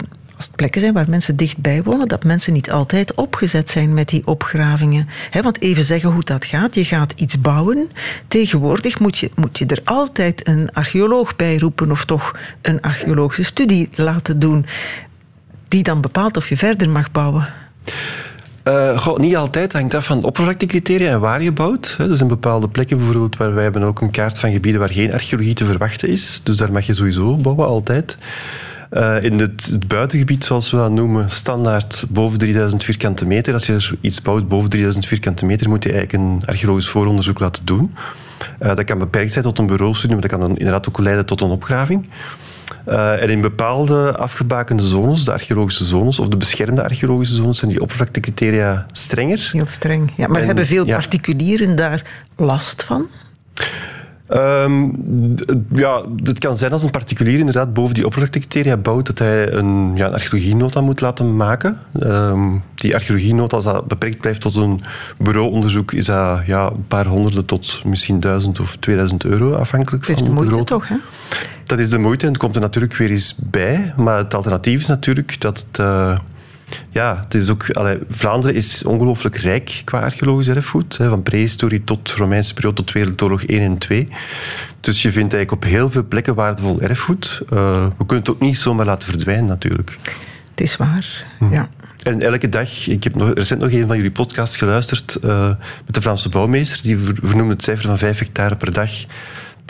[0.40, 4.26] als plekken zijn waar mensen dichtbij wonen, dat mensen niet altijd opgezet zijn met die
[4.26, 5.09] opgravingen.
[5.42, 6.74] Want even zeggen hoe dat gaat.
[6.74, 7.90] Je gaat iets bouwen.
[8.29, 13.44] Tegenwoordig moet je, moet je er altijd een archeoloog bij roepen of toch een archeologische
[13.44, 14.66] studie laten doen
[15.68, 17.48] die dan bepaalt of je verder mag bouwen.
[18.62, 19.72] Eh, niet altijd.
[19.72, 21.96] Hangt af van oppervlaktecriteria en waar je bouwt.
[21.98, 25.12] Er zijn bepaalde plekken bijvoorbeeld waar wij hebben ook een kaart van gebieden waar geen
[25.12, 26.40] archeologie te verwachten is.
[26.44, 28.18] Dus daar mag je sowieso bouwen, altijd.
[28.90, 33.53] Eh, in het, het buitengebied, zoals we dat noemen, standaard boven 3000 vierkante meter.
[33.53, 37.38] Als je er iets bouwt boven 3000 vierkante meter, moet je eigenlijk een archeologisch vooronderzoek
[37.38, 37.94] laten doen.
[38.59, 41.26] Eh, dat kan beperkt zijn tot een bureaustudie, maar dat kan dan inderdaad ook leiden
[41.26, 42.09] tot een opgraving.
[42.88, 47.70] Uh, en in bepaalde afgebakende zones, de archeologische zones of de beschermde archeologische zones, zijn
[47.70, 49.48] die oppervlaktecriteria strenger.
[49.53, 50.12] Heel streng.
[50.16, 50.94] Ja, maar En- hebben veel ja.
[50.96, 52.03] particulieren daar
[52.37, 53.07] last van?
[54.31, 54.88] Ehm,
[55.75, 59.93] ja, het kan zijn als een particulier inderdaad boven die oppervlaktecriteria bouwt, dat hij een,
[59.97, 61.79] ja, een archeologienota moet laten maken.
[62.01, 64.81] Ehm, die archeologienota, als dat beperkt blijft tot een
[65.19, 70.14] bureauonderzoek, is dat ja, een paar honderden tot misschien duizend of 2000 euro, afhankelijk van
[70.14, 70.97] de de moeite toch, hè?
[71.64, 73.93] Dat is de moeite en het komt er natuurlijk weer eens bij.
[73.97, 75.79] Maar het alternatief is natuurlijk dat het...
[75.79, 76.19] eh,
[76.91, 80.97] ja, het is ook, allee, Vlaanderen is ongelooflijk rijk qua archeologisch erfgoed.
[80.97, 84.09] Hè, van prehistorie tot Romeinse periode tot Wereldoorlog 1 en 2.
[84.81, 87.43] Dus je vindt eigenlijk op heel veel plekken waardevol erfgoed.
[87.51, 89.97] Eh, we kunnen het ook niet zomaar laten verdwijnen natuurlijk.
[90.51, 91.27] Het is waar.
[91.39, 91.53] Hm.
[91.53, 91.69] Ja.
[92.03, 95.49] En elke dag, ik heb nog, recent nog een van jullie podcasts geluisterd eh,
[95.87, 96.83] met de Vlaamse bouwmeester.
[96.83, 98.91] Die ver- vernoemde het cijfer van 5 hectare per dag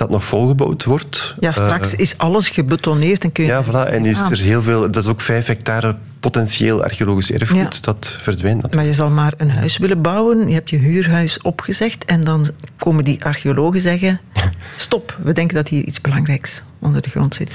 [0.00, 1.34] dat nog volgebouwd wordt.
[1.40, 3.50] ja, straks Eh, is alles gebetoneerd en kun je...
[3.50, 3.92] Ja, voilà.
[3.92, 4.90] En is er heel veel...
[4.90, 7.74] Dat is ook vijf hectare potentieel archeologisch erfgoed.
[7.74, 7.80] Ja.
[7.80, 8.74] Dat verdwijnt natuurlijk.
[8.74, 12.46] Maar je zal maar een huis willen bouwen, je hebt je huurhuis opgezegd en dan
[12.76, 14.20] komen die archeologen zeggen...
[14.76, 17.52] Stop, we denken dat hier iets belangrijks onder de grond zit.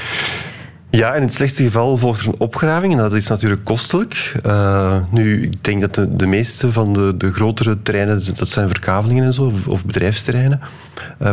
[0.96, 2.94] Ja, in het slechtste geval volgt er een opgraving.
[2.94, 4.34] En dat is natuurlijk kostelijk.
[4.44, 8.22] Eh, nu, ik denk dat de, de meeste van de, de grotere terreinen...
[8.38, 10.60] Dat zijn verkavelingen en zo, of, bedrijfsterreinen.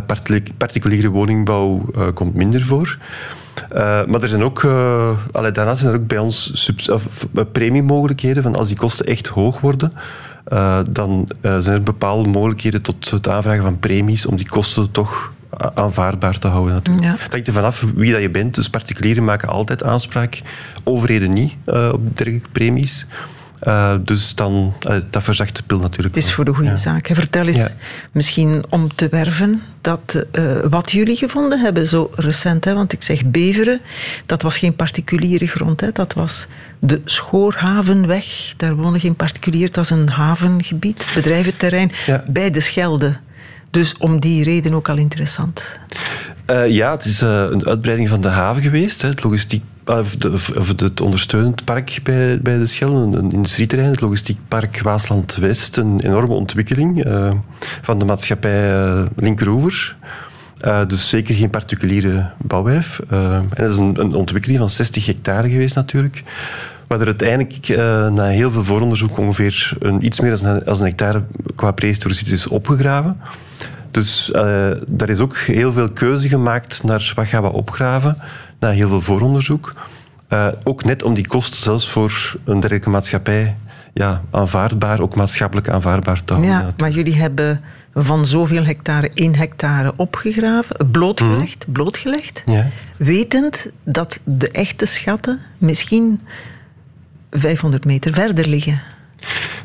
[0.07, 2.99] Partili- particuliere woningbouw eh, komt minder voor.
[4.07, 4.61] Maar er zijn ook,
[5.53, 6.73] daarnaast zijn er ook bij ons
[7.53, 8.43] premiemogelijkheden.
[8.43, 9.93] Van als die kosten echt hoog worden,
[10.91, 15.33] dan zijn er bepaalde mogelijkheden tot het aanvragen van premies om die kosten toch
[15.75, 16.75] aanvaardbaar te houden.
[16.75, 17.05] Natuurlijk.
[17.07, 17.17] Ja.
[17.19, 18.55] Het hangt er vanaf wie dat je bent.
[18.55, 20.41] Dus particulieren maken altijd aanspraak,
[20.85, 23.07] overheden niet eh, op dergelijke premies.
[23.61, 26.15] Eh, dus dan, eh, dat verzacht de pil natuurlijk.
[26.15, 26.77] Het is voor de goede Ja.
[26.77, 27.09] zaak.
[27.13, 27.69] Vertel eens, Ja.
[28.13, 30.27] misschien om te werven, dat,
[30.71, 32.65] wat jullie gevonden hebben zo recent.
[32.65, 32.75] Hè?
[32.75, 33.81] Want ik zeg Beveren,
[34.27, 35.81] dat was geen particuliere grond.
[35.81, 35.93] Hè?
[35.93, 36.47] Dat was
[36.79, 38.53] de Schoorhavenweg.
[38.57, 39.71] Daar wonen geen particulier.
[39.73, 42.25] Dat is een havengebied, bedrijventerrein, Ja.
[42.29, 43.17] bij de Schelde.
[43.73, 45.79] Dus om die reden ook al interessant.
[46.47, 49.03] Eh, ja, het is eh, een uitbreiding van de haven geweest.
[49.03, 49.09] Hè.
[49.09, 53.91] Het, logistiek, of de, of het ondersteunend park bij, bij de Schelde, een, een industrieterrein.
[53.91, 57.31] Het logistiek park Waasland-West, een enorme ontwikkeling eh,
[57.83, 59.97] van de maatschappij eh, Linkeroever.
[60.87, 63.01] Dus zeker geen particuliere bouwwerf.
[63.09, 66.23] En dat is een ontwikkeling van 60 hectare geweest natuurlijk.
[66.93, 70.81] Waar er uiteindelijk eh, na heel veel vooronderzoek ongeveer een, iets meer dan een, als
[70.81, 71.23] een hectare
[71.55, 73.21] qua prehistoriciteit is opgegraven.
[73.91, 78.17] Dus eh, daar is ook heel veel keuze gemaakt naar wat gaan we opgraven,
[78.59, 79.75] na heel veel vooronderzoek.
[80.29, 83.57] Eh, ook net om die kosten zelfs voor een dergelijke maatschappij
[83.95, 86.55] ja, aanvaardbaar, ook maatschappelijk aanvaardbaar te houden.
[86.55, 87.61] Ja, maar jullie hebben
[87.95, 92.67] van zoveel hectare één hectare opgegraven, blootgelegd, blootgelegd Ja.
[92.97, 96.21] wetend dat de echte schatten misschien
[97.33, 98.81] 500 meter verder liggen.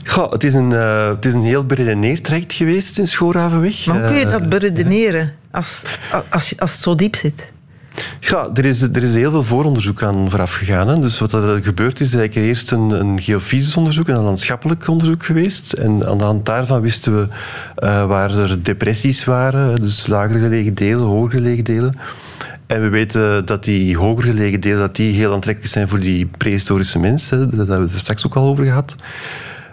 [0.06, 3.86] Goh, het, is een, eh, het is een heel beredeneerd traject geweest in Schoorhavenweg.
[3.86, 5.84] Maar hoe kun je Eh, dat beredeneren als,
[6.30, 7.52] als, als het zo diep zit?
[8.20, 10.88] Ja, er is, er is heel veel vooronderzoek aan vooraf gegaan.
[10.88, 11.00] Hè.
[11.00, 14.88] Dus wat er gebeurd is, is eigenlijk eerst een, een geofysisch onderzoek en een landschappelijk
[14.88, 15.74] onderzoek geweest.
[15.74, 17.28] En aan de hand daarvan wisten we
[17.76, 21.94] eh, waar er depressies waren, dus lager gelegen delen, hoger gelegen delen.
[22.68, 26.26] En we weten dat die hoger gelegen delen dat die heel aantrekkelijk zijn voor die
[26.26, 27.40] prehistorische mensen.
[27.40, 28.96] Daar hebben we het straks ook al over gehad.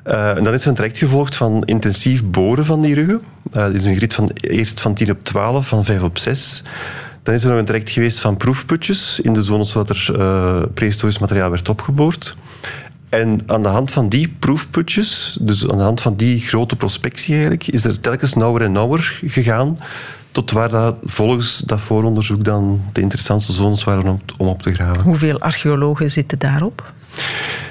[0.02, 3.22] Eh, en dan is er een traject gevolgd van intensief boren van die ruggen.
[3.50, 6.62] Dat is een grid van eerst van 10 op 12, van 5 op 6.
[7.22, 10.62] Dan is er nog een traject geweest van proefputjes in de zones waar er eh,
[10.74, 12.36] prehistorisch materiaal werd opgeboord.
[13.08, 17.32] En aan de hand van die proefputjes, dus aan de hand van die grote prospectie
[17.32, 19.78] eigenlijk, is er telkens nauwer en nauwer gegaan
[20.34, 24.74] tot waar dat volgens dat vooronderzoek dan de interessantste zones waren om, om op te
[24.74, 25.02] graven.
[25.02, 26.92] Hoeveel archeologen zitten daarop?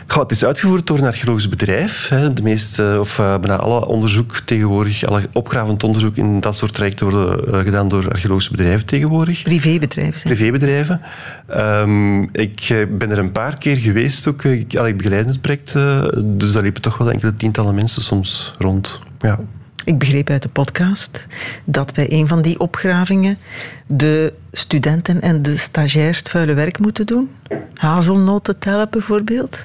[0.07, 2.07] Goh, het is uitgevoerd door een archeologisch bedrijf.
[2.09, 2.33] Hè.
[2.33, 7.09] De meeste, of eh, bijna alle onderzoek tegenwoordig, alle opgravend onderzoek in dat soort trajecten
[7.09, 9.43] worden eh, gedaan door archeologische bedrijven tegenwoordig.
[9.43, 10.21] Privébedrijven.
[10.21, 11.01] Privébedrijven.
[11.47, 14.43] Ehm, ik eh, ben er een paar keer geweest ook.
[14.43, 15.73] Ik, allee, ik begeleid het project,
[16.23, 18.99] dus daar liepen toch wel enkele tientallen mensen soms rond.
[19.19, 19.39] Ja.
[19.85, 21.25] Ik begreep uit de podcast
[21.63, 23.37] dat bij een van die opgravingen
[23.85, 27.29] de studenten en de stagiairs het vuile werk moeten doen.
[27.73, 29.63] Hazelnoten tellen bijvoorbeeld.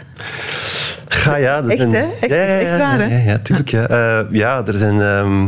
[1.09, 1.99] Ga ja, dat Echt, zijn- hè?
[2.21, 3.05] Echt, ja, ja, echt ja, waar, hè?
[3.17, 3.69] Ja, ja, tuurlijk.
[3.71, 5.01] Ja, Eh, ja er zijn...
[5.01, 5.47] ehm,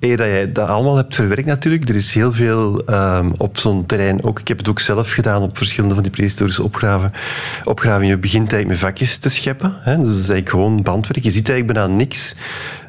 [0.00, 1.88] eer dat jij dat allemaal hebt verwerkt natuurlijk.
[1.88, 4.24] Er is heel veel ehm, op zo'n terrein.
[4.24, 7.12] Ook, ik heb het ook zelf gedaan op verschillende van die prehistorische opgraven.
[7.64, 8.14] opgravingen.
[8.14, 9.76] Je begint eigenlijk met vakjes te scheppen.
[9.80, 9.96] Hè.
[9.96, 11.24] Dus dat is eigenlijk gewoon bandwerk.
[11.24, 12.34] Je ziet eigenlijk bijna niks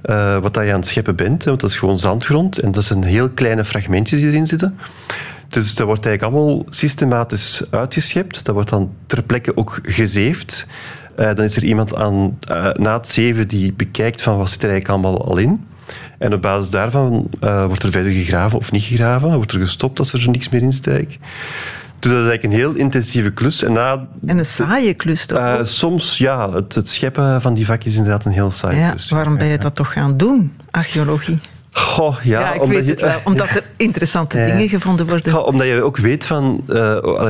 [0.01, 1.43] eh, wat dat je aan het scheppen bent.
[1.43, 2.59] Want dat is gewoon zandgrond.
[2.59, 4.77] En dat zijn heel kleine fragmentjes die erin zitten.
[5.47, 8.45] Dus dat wordt eigenlijk allemaal systematisch uitgeschept.
[8.45, 10.67] Dat wordt dan ter plekke ook gezeefd.
[11.15, 14.63] Eh, dan is er iemand aan, eh, na het zeven die bekijkt van wat zit
[14.63, 15.65] er eigenlijk allemaal al in.
[16.19, 19.34] En op basis daarvan eh, wordt er verder gegraven of niet gegraven.
[19.36, 20.67] Wordt er gestopt als er niks meer in.
[20.69, 23.63] Dus dat is eigenlijk een heel intensieve klus.
[23.63, 25.38] En na, En een saaie klus toch?
[25.38, 28.89] eh, soms, ja, het, het scheppen van die vakjes is inderdaad een heel saai ja,
[28.89, 29.10] klus.
[29.10, 31.39] waarom ben je dat toch gaan doen, archeologie?
[31.71, 33.15] Goh, ja, omdat je- het.
[33.23, 35.45] Omdat er interessante dingen gevonden worden.
[35.45, 36.63] Omdat je ook weet van...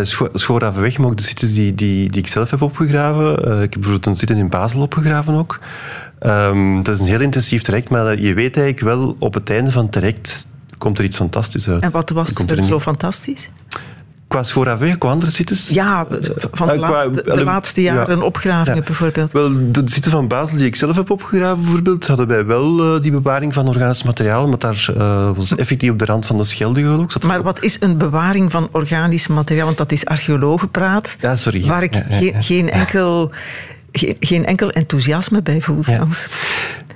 [0.01, 3.33] Scho- Schoorhavenweg, maar ook de sites die, die, die ik zelf heb opgegraven.
[3.39, 5.59] Ik heb bijvoorbeeld een site in Basel opgegraven ook.
[6.19, 9.71] Ehm, dat is een heel intensief traject, maar je weet eigenlijk wel op het einde
[9.71, 11.81] van het traject komt er iets fantastisch uit.
[11.81, 13.49] En wat was er zo fantastisch?
[14.27, 15.69] Qua Schoorhavenweg, qua andere sites?
[15.69, 16.07] Ja,
[16.51, 18.23] van de, Eh, qua- laatste, de laatste jaren ja.
[18.23, 18.85] opgravingen Ja.
[18.85, 19.31] bijvoorbeeld.
[19.31, 23.01] Wel, de site van Basel die ik zelf heb opgegraven, bijvoorbeeld, hadden wij wel eh,
[23.01, 26.43] die bewaring van organisch materiaal, maar daar eh, was effectief op de rand van de
[26.43, 27.11] Scheldegeul ook.
[27.11, 29.65] Zat Maar wat is een bewaring van organisch materiaal?
[29.65, 31.15] Want dat is archeologenpraat.
[31.21, 31.65] Ja, sorry.
[31.67, 33.31] Waar ik Ja, geen, enkel,
[34.19, 36.27] geen, enkel enthousiasme bij voel zelfs.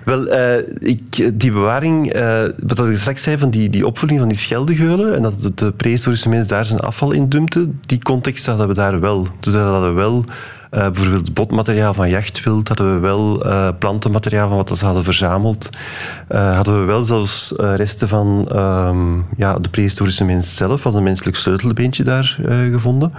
[0.06, 4.28] Wel, eh, ik, die bewaring, eh, wat ik straks zei van die, die opvulling van
[4.28, 8.68] die scheldegeulen en dat de, prehistorische mens daar zijn afval in dumpte, die context hadden
[8.68, 9.28] we daar wel.
[9.40, 10.26] Dus dat hadden we wel
[10.70, 13.44] eh, bijvoorbeeld botmateriaal van jachtwild, hadden we wel
[13.80, 15.70] plantenmateriaal van wat ze hadden verzameld,
[16.28, 21.38] hadden we wel zelfs resten van ehm, ja, de prehistorische mens zelf, van een menselijk
[21.38, 22.38] sleutelbeentje daar
[22.72, 23.14] gevonden.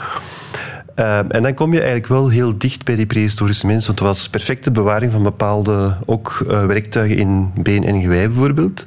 [0.97, 4.09] Uh, en dan kom je eigenlijk wel heel dicht bij die prehistorische mens, want het
[4.09, 8.87] was perfecte bewaring van bepaalde ook uh, werktuigen in been en gewei bijvoorbeeld.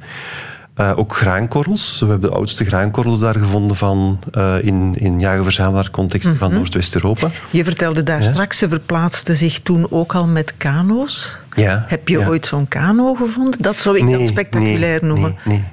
[0.79, 1.99] Uh, ook graankorrels.
[1.99, 6.37] We hebben de oudste graankorrels daar gevonden van uh, in, in mm -hmm.
[6.37, 7.29] van Noordwest-Europa.
[7.49, 8.31] Je vertelde daar ja?
[8.31, 11.39] straks, ze verplaatsten zich toen ook al met kano's.
[11.55, 12.27] Ja, Heb je ja.
[12.27, 13.61] ooit zo'n kano gevonden?
[13.61, 15.35] Dat zou ik nee, dan spectaculair nee, noemen.
[15.45, 15.63] Nee,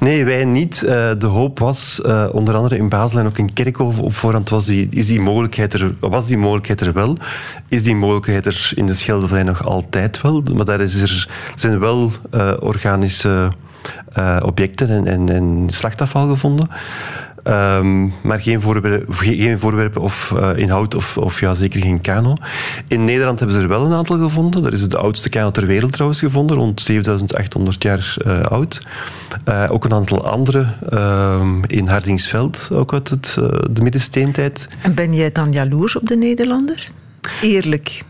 [0.00, 0.14] nee.
[0.14, 0.82] nee, wij niet.
[0.84, 4.48] Uh, de hoop was, uh, onder andere in Basel en ook in Kerkhoven op voorhand,
[4.48, 7.16] was die, is die mogelijkheid er, was die mogelijkheid er wel.
[7.68, 10.42] Is die mogelijkheid er in de Scheldevlei nog altijd wel.
[10.54, 13.50] Maar daar is er, zijn wel uh, organische
[14.44, 16.68] objecten en, en, en slachtafval gevonden.
[17.44, 22.34] Um, maar geen voorwerpen, geen voorwerpen of uh, inhoud of, of ja, zeker geen kano.
[22.88, 24.66] In Nederland hebben ze er wel een aantal gevonden.
[24.66, 28.80] Er is de oudste kano ter wereld trouwens gevonden, rond 7800 jaar uh, oud.
[29.48, 30.66] Uh, ook een aantal andere
[31.66, 33.34] in Hardingsveld, ook uit het,
[33.70, 34.68] de middensteentijd.
[34.82, 36.90] En ben jij dan jaloers op de Nederlander?
[37.40, 38.02] Eerlijk.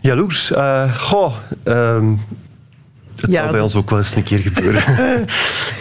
[0.00, 0.52] Jaloers?
[0.96, 1.34] goh...
[1.64, 2.20] Um,
[3.20, 4.82] het ja, zal bij ons ook wel eens een keer gebeuren.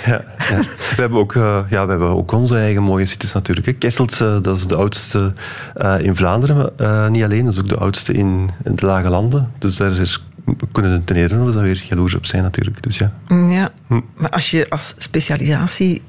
[0.06, 0.60] ja, ja.
[0.60, 3.67] We, hebben ook, uh, ja, we hebben ook onze eigen mooie sites natuurlijk.
[3.67, 3.74] Hè.
[3.74, 5.34] Kesselt, uh, dat is de oudste
[5.78, 7.45] uh, in Vlaanderen, maar niet alleen.
[7.45, 9.52] Dat is ook de oudste in, in de Lage Landen.
[9.60, 10.24] Dus daar is,
[10.71, 12.84] kunnen de Nederlanders dan weer jaloers op zijn natuurlijk.
[12.84, 13.13] Dus ja.
[13.50, 14.00] ja, hm.
[14.15, 16.02] maar als je als specialisatie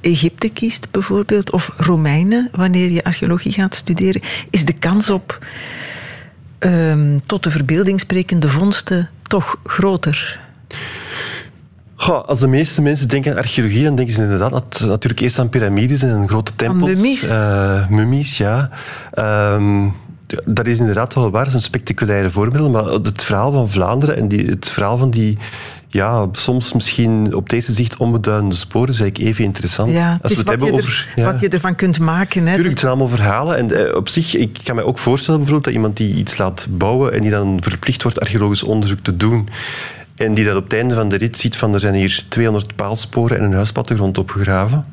[0.00, 5.46] Egypte kiest bijvoorbeeld, of Romeinen, wanneer je archeologie gaat studeren, is de kans op
[6.58, 10.40] um, tot de verbeelding sprekende vondsten toch groter?
[12.02, 15.48] Goh, als de meeste mensen denken aan archeologie, dan denken ze inderdaad natuurlijk eerst aan
[15.48, 16.90] piramides en grote tempels.
[16.90, 17.24] Mummies?
[17.24, 18.70] Uh, mummies, ja.
[19.54, 19.94] Um,
[20.44, 22.70] dat is inderdaad wel waar, dat zijn spectaculaire voorbeelden.
[22.70, 25.38] Maar het verhaal van Vlaanderen en die, het verhaal van die
[25.88, 29.90] ja, soms misschien op deze zicht onbeduidende sporen is eigenlijk even interessant.
[29.90, 31.32] Ja, Als we het wat, hebben je over, er, ja.
[31.32, 32.40] wat je ervan kunt maken.
[32.40, 33.56] Hè, Tuurlijk, het zijn allemaal verhalen.
[33.56, 36.66] En uh, op zich, ik kan me ook voorstellen bijvoorbeeld dat iemand die iets laat
[36.70, 39.48] bouwen en die dan verplicht wordt archeologisch onderzoek te doen.
[40.24, 42.76] En die dat op het einde van de rit ziet van er zijn hier 200
[42.76, 44.84] paalsporen en een huisplattegrond opgegraven.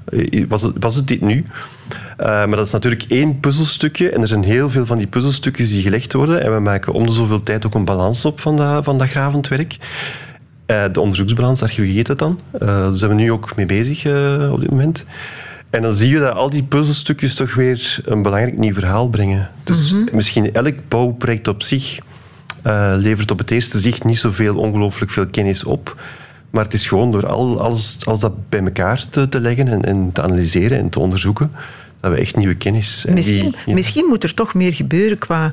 [0.47, 1.35] Was het, was het dit nu?
[1.37, 5.69] Uh, maar dat is natuurlijk één puzzelstukje en er zijn heel veel van die puzzelstukjes
[5.69, 6.43] die gelegd worden.
[6.43, 9.09] En we maken om de zoveel tijd ook een balans op van dat, van dat
[9.09, 9.77] gravend werk.
[10.67, 12.39] Uh, de onderzoeksbalans, archeologie heet het dan.
[12.53, 14.05] Uh, daar zijn we nu ook mee bezig
[14.51, 15.05] op dit moment.
[15.69, 19.49] En dan zie je dat al die puzzelstukjes toch weer een belangrijk nieuw verhaal brengen.
[19.63, 19.99] Dus Mhm.
[19.99, 20.15] mm -hmm.
[20.15, 21.99] misschien elk bouwproject op zich
[22.61, 26.01] Eh, levert op het eerste zicht niet zoveel ongelooflijk veel kennis op.
[26.49, 29.81] Maar het is gewoon door al, alles, alles dat bij elkaar te, te leggen en,
[29.81, 31.51] en te analyseren en te onderzoeken,
[31.99, 33.05] dat we echt nieuwe kennis...
[33.05, 33.73] en Misschien, die- ja.
[33.73, 35.51] misschien moet er toch meer gebeuren qua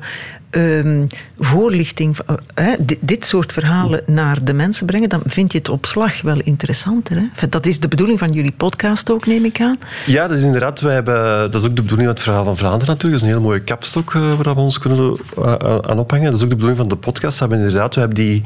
[0.49, 1.05] ehm,
[1.39, 2.17] voorlichting.
[2.53, 5.09] hè, dit, soort verhalen naar de mensen brengen.
[5.09, 7.17] Dan vind je het op slag wel interessanter.
[7.17, 7.47] Hè?
[7.49, 9.77] Dat is de bedoeling van jullie podcast ook, neem ik aan.
[10.05, 10.79] Ja, dat is inderdaad.
[10.79, 13.21] Wij hebben, dat is ook de bedoeling van het verhaal van Vlaanderen natuurlijk.
[13.21, 16.25] Dat is een heel mooie kapstok eh, waar we ons kunnen eh, aan ophangen.
[16.25, 17.39] Dat is ook de bedoeling van de podcast.
[17.39, 18.43] Dat we inderdaad, we hebben die,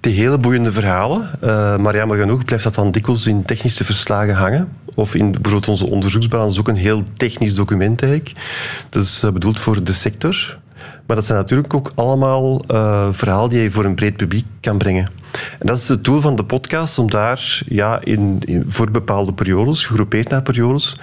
[0.00, 1.30] die hele boeiende verhalen.
[1.82, 4.68] Maar jammer genoeg blijft dat dan dikwijls in technische verslagen hangen.
[4.94, 8.36] Of in bijvoorbeeld onze onderzoeksbalans ook een heel technisch document eigenlijk.
[8.88, 10.58] Dat is bedoeld voor de sector.
[11.08, 14.78] Maar dat zijn natuurlijk ook allemaal eh, verhalen die je voor een breed publiek kan
[14.78, 15.10] brengen.
[15.58, 19.32] En dat is het doel van de podcast, om daar ja, in, in- voor bepaalde
[19.32, 20.96] periodes, gegroepeerd naar periodes,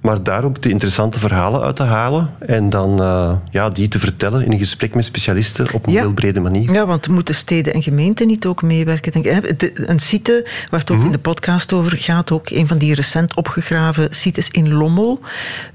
[0.00, 3.98] maar daar ook de interessante verhalen uit te halen en dan eh, ja, die te
[3.98, 6.00] vertellen in een gesprek met specialisten op een Ja.
[6.00, 6.72] heel brede manier.
[6.72, 9.12] Ja, want moeten steden en gemeenten niet ook meewerken?
[9.12, 9.32] Denk ik.
[9.32, 12.76] Hè, de- Een site waar het ook in de podcast over gaat, ook een van
[12.78, 15.20] die recent opgegraven sites in Lommel.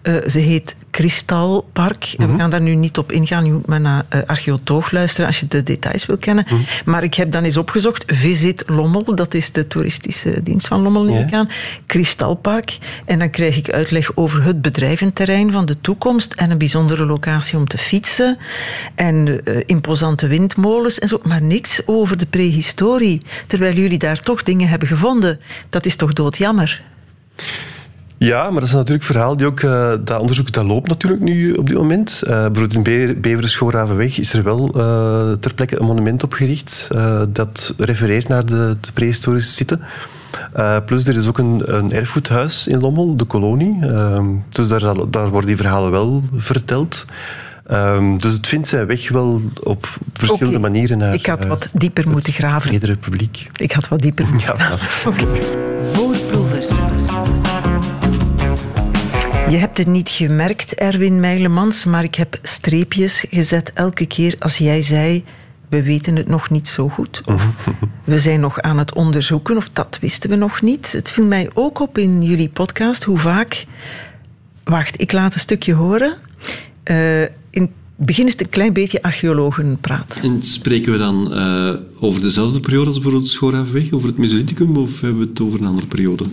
[0.01, 2.13] Eh, ze heet Kristalpark.
[2.17, 3.45] En we gaan daar nu niet op ingaan.
[3.45, 6.45] Je moet maar naar uh, Archeotoog luisteren als je de details wil kennen.
[6.85, 8.03] Maar ik heb dan eens opgezocht.
[8.07, 11.49] Visit Lommel, dat is de toeristische dienst van Lommel, neem ik aan.
[11.85, 12.77] Kristalpark.
[13.05, 17.57] En dan krijg ik uitleg over het bedrijventerrein van de toekomst en een bijzondere locatie
[17.57, 18.37] om te fietsen.
[18.95, 21.19] En eh, imposante windmolens en zo.
[21.23, 23.21] Maar niks over de prehistorie.
[23.47, 25.39] Terwijl jullie daar toch dingen hebben gevonden.
[25.69, 26.81] Dat is toch doodjammer?
[28.25, 29.59] Ja, maar dat is natuurlijk een verhaal die ook...
[29.59, 32.21] eh, dat onderzoek dat loopt natuurlijk nu op dit moment.
[32.23, 36.87] Eh bijvoorbeeld in Be Beveren-Schoorhavenweg is er wel eh, ter plekke een monument opgericht
[37.29, 39.79] dat refereert naar de, de prehistorische site.
[40.53, 43.77] Eh, plus er is ook een, een erfgoedhuis in Lommel, de kolonie.
[43.81, 47.05] Ehm, dus daar, zal- daar worden die verhalen wel verteld.
[47.67, 52.09] Ehm, dus het vindt zijn weg wel op verschillende manieren naar Ik had wat dieper
[52.09, 52.97] moeten graven.
[52.99, 53.49] publiek.
[53.55, 55.11] Ik had wat dieper moeten Ja, graven.
[55.11, 55.25] Oké.
[59.53, 64.57] Je hebt het niet gemerkt, Erwin Meilemans, maar ik heb streepjes gezet elke keer als
[64.57, 65.23] jij zei...
[65.69, 67.21] We weten het nog niet zo goed.
[67.25, 67.69] Of
[68.03, 70.91] we zijn nog aan het onderzoeken, of dat wisten we nog niet.
[70.91, 73.65] Het viel mij ook op in jullie podcast hoe vaak...
[74.63, 76.17] Wacht, ik laat een stukje horen.
[76.83, 80.19] Eh, in het begin is het een klein beetje archeologenpraat.
[80.23, 85.01] En spreken we dan eh, over dezelfde periode als bijvoorbeeld Schoorhavenweg, over het Mesolithicum, of
[85.01, 86.25] hebben we het over een andere periode?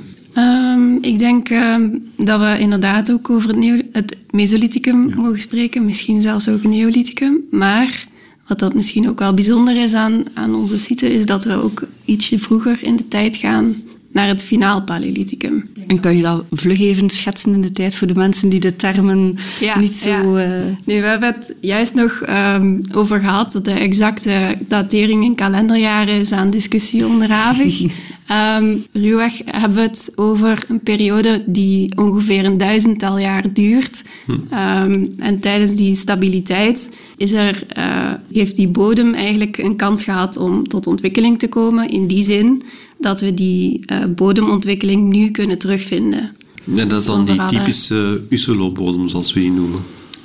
[1.01, 6.21] Ik denk ehm, dat we inderdaad ook over het, neo- het Mesolithicum mogen spreken, misschien
[6.21, 7.39] zelfs ook het Neolithicum.
[7.51, 8.07] Maar
[8.47, 11.83] wat dat misschien ook wel bijzonder is aan, aan onze site, is dat we ook
[12.05, 13.77] ietsje vroeger in de tijd gaan
[14.12, 15.68] naar het finaal Paleolithicum.
[15.87, 18.77] En kan je dat vlug even schetsen in de tijd voor de mensen die de
[18.77, 19.38] termen
[19.77, 20.38] niet zo...
[20.38, 20.44] ja.
[20.44, 25.35] eh, Nu, we hebben het juist nog ehm, over gehad dat de exacte datering in
[25.35, 27.83] kalenderjaren is aan discussie onderhavig.
[28.31, 34.03] Ehm ruwweg hebben we het over een periode die ongeveer een duizendtal jaar duurt.
[34.51, 40.37] Ehm, en tijdens die stabiliteit is er, eh, heeft die bodem eigenlijk een kans gehad
[40.37, 41.88] om tot ontwikkeling te komen.
[41.88, 42.62] In die zin
[43.01, 46.37] dat we die eh, bodemontwikkeling nu kunnen terugvinden.
[46.65, 49.81] Ja, dat is dan die typische Usselopbodem, zoals we die noemen.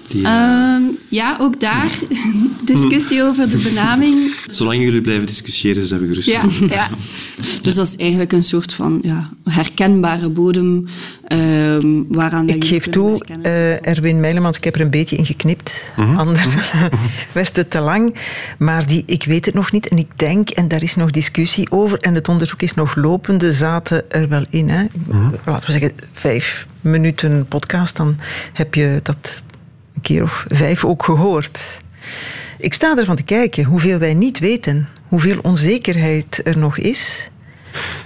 [0.08, 2.00] Die, eh, Ehm, ja, ook daar
[2.74, 4.36] discussie over de benaming.
[4.48, 6.28] Zolang jullie blijven discussiëren, zijn we gerust.
[6.28, 6.90] Ja, ja.
[7.62, 10.88] dus dat is eigenlijk een soort van ja, herkenbare bodem
[11.28, 15.86] ehm, waaraan Ik geef toe, eh, Erwin Meilemans, ik heb er een beetje in geknipt.
[16.18, 16.46] Anders
[17.34, 18.16] werd het te lang.
[18.58, 19.88] Maar die, ik weet het nog niet.
[19.88, 23.52] En ik denk, en daar is nog discussie over, en het onderzoek is nog lopende,
[23.52, 24.70] zaten er wel in.
[24.70, 24.86] Hè.
[25.46, 28.18] Laten we zeggen, vijf minuten podcast, dan
[28.54, 29.44] heb je dat
[29.96, 31.80] een keer of vijf ook gehoord.
[32.58, 37.30] Ik sta ervan te kijken hoeveel wij niet weten, hoeveel onzekerheid er nog is.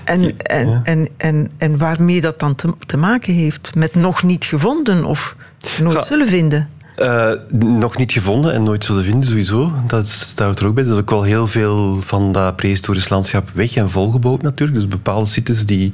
[0.03, 4.45] En, en, en, en, en waarmee dat dan te, te maken heeft met nog niet
[4.45, 5.35] gevonden of
[5.81, 6.69] nooit Ga- zullen vinden.
[6.95, 9.71] Eh, nog niet gevonden en nooit zullen vinden, sowieso.
[9.87, 10.83] Dat staat er ook bij.
[10.83, 14.79] Er is ook wel heel veel van dat prehistorisch landschap weg en volgebouwd natuurlijk.
[14.79, 15.89] Dus bepaalde sites die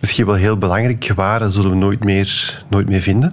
[0.00, 3.32] misschien wel heel belangrijk waren, zullen we nooit meer, nooit meer vinden.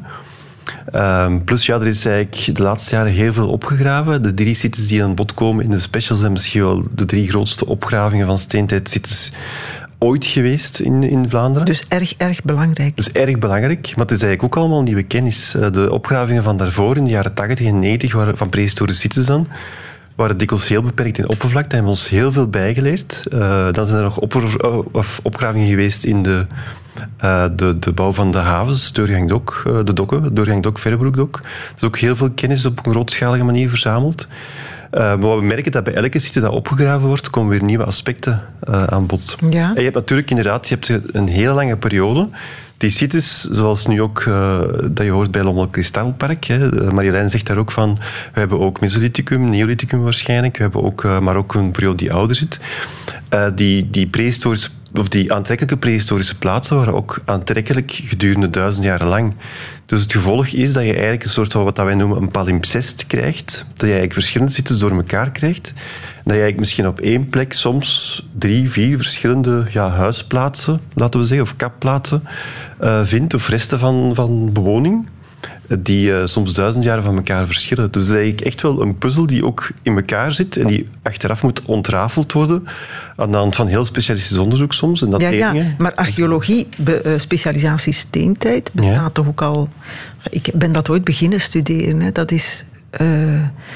[0.91, 4.21] Ehm, plus, ja, er is eigenlijk de laatste jaren heel veel opgegraven.
[4.21, 7.29] De drie sites die aan bod komen in de specials zijn misschien wel de drie
[7.29, 9.31] grootste opgravingen van steentijdsites
[9.97, 11.65] ooit geweest in, in Vlaanderen.
[11.65, 12.97] Dus erg, erg belangrijk.
[12.97, 15.55] Is erg belangrijk, maar het is eigenlijk ook allemaal nieuwe kennis.
[15.55, 19.25] Eh, De opgravingen van daarvoor, in de jaren 80 en 90, waren, van prehistorische sites
[19.25, 19.47] dan,
[20.21, 23.25] waren dikwijls heel beperkt in oppervlakte en hebben ons heel veel bijgeleerd.
[23.31, 24.19] Eh, dan zijn er nog
[24.91, 26.45] of opgravingen geweest in de,
[27.17, 31.35] eh, de, de bouw van de havens, Deurgang-Dok, eh, de dokken, Deurgang-Dok, Verrebroek-Dok.
[31.43, 34.27] Er is ook heel veel kennis op een grootschalige manier verzameld.
[34.91, 38.41] Eh, maar we merken dat bij elke site dat opgegraven wordt, komen weer nieuwe aspecten
[38.59, 39.35] eh, aan bod.
[39.49, 39.67] Ja.
[39.67, 42.29] En je hebt natuurlijk inderdaad je hebt een hele lange periode.
[42.77, 44.59] Die sites, zoals nu ook eh,
[44.91, 47.97] dat je hoort bij Lommel Kristalpark, hè, Marjolein zegt daar ook van,
[48.33, 52.35] we hebben ook Mesolithicum, Neolithicum waarschijnlijk, we hebben ook, maar ook een periode die ouder
[52.35, 52.59] zit.
[53.55, 59.33] Die, die prehistorische of die aantrekkelijke prehistorische plaatsen waren ook aantrekkelijk gedurende duizend jaren lang.
[59.85, 63.07] Dus het gevolg is dat je eigenlijk een soort van wat wij noemen een palimpsest
[63.07, 63.65] krijgt.
[63.67, 65.73] Dat je eigenlijk verschillende sites door elkaar krijgt.
[66.23, 71.25] Dat je eigenlijk misschien op één plek soms drie, vier verschillende ja, huisplaatsen, laten we
[71.25, 72.23] zeggen, of kapplaatsen
[72.79, 75.07] eh, vindt, of resten van, van bewoning
[75.79, 77.91] die eh, soms duizend jaren van elkaar verschillen.
[77.91, 80.89] Dus het is eigenlijk echt wel een puzzel die ook in elkaar zit en die
[81.03, 82.63] achteraf moet ontrafeld worden
[83.15, 85.01] aan de hand van heel specialistisch onderzoek soms.
[85.01, 85.75] En Ja, ja, dateringen.
[85.77, 89.09] maar archeologie, be- eh, specialisatie steentijd, bestaat Ja.
[89.09, 89.69] toch ook al...
[90.29, 91.99] Ik ben dat ooit beginnen studeren.
[91.99, 92.11] Hè.
[92.11, 93.07] Dat is eh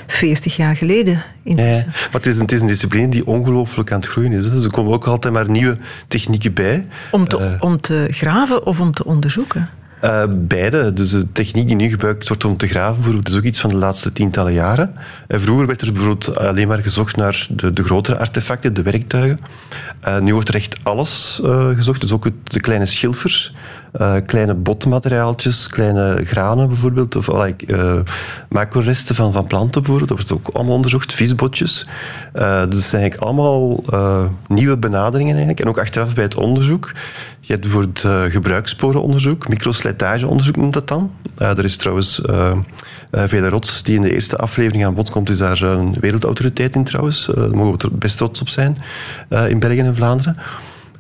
[0.08, 1.24] 40 jaar geleden.
[1.44, 1.84] Ja, ja.
[1.86, 4.50] maar het is, een, het is een discipline die ongelooflijk aan het groeien is.
[4.50, 5.78] Dus er komen ook altijd maar nieuwe
[6.08, 6.86] technieken bij.
[7.12, 9.70] Om, te, om te graven of om te onderzoeken?
[10.06, 10.94] Eh, beide.
[10.94, 13.70] Dus de techniek die nu gebruikt wordt om te graven, bijvoorbeeld, is ook iets van
[13.70, 14.96] de laatste tientallen jaren.
[15.28, 19.40] En vroeger werd er bijvoorbeeld alleen maar gezocht naar de, de grotere artefacten, de werktuigen.
[20.00, 23.54] Eh, nu wordt er echt alles eh, gezocht, dus ook de kleine schilfers,
[23.98, 27.96] eh, kleine botmateriaaltjes, kleine granen bijvoorbeeld, of allerlei eh,
[28.50, 29.84] macroresten van, van planten.
[29.84, 31.88] Dat wordt ook allemaal onderzocht, visbotjes.
[32.34, 35.60] Eh, dus het zijn eigenlijk allemaal eh, nieuwe benaderingen eigenlijk.
[35.60, 36.92] En ook achteraf bij het onderzoek.
[37.40, 41.12] Je hebt bijvoorbeeld uh, gebruikssporenonderzoek, microslijtageonderzoek noemt dat dan.
[41.38, 42.52] Uh, er is trouwens uh,
[43.12, 46.76] uh, Vela Rots, die in de eerste aflevering aan bod komt, is daar een wereldautoriteit
[46.76, 47.30] in trouwens.
[47.30, 48.78] Uh, daar mogen we best trots op zijn
[49.30, 50.38] uh, in België en Vlaanderen.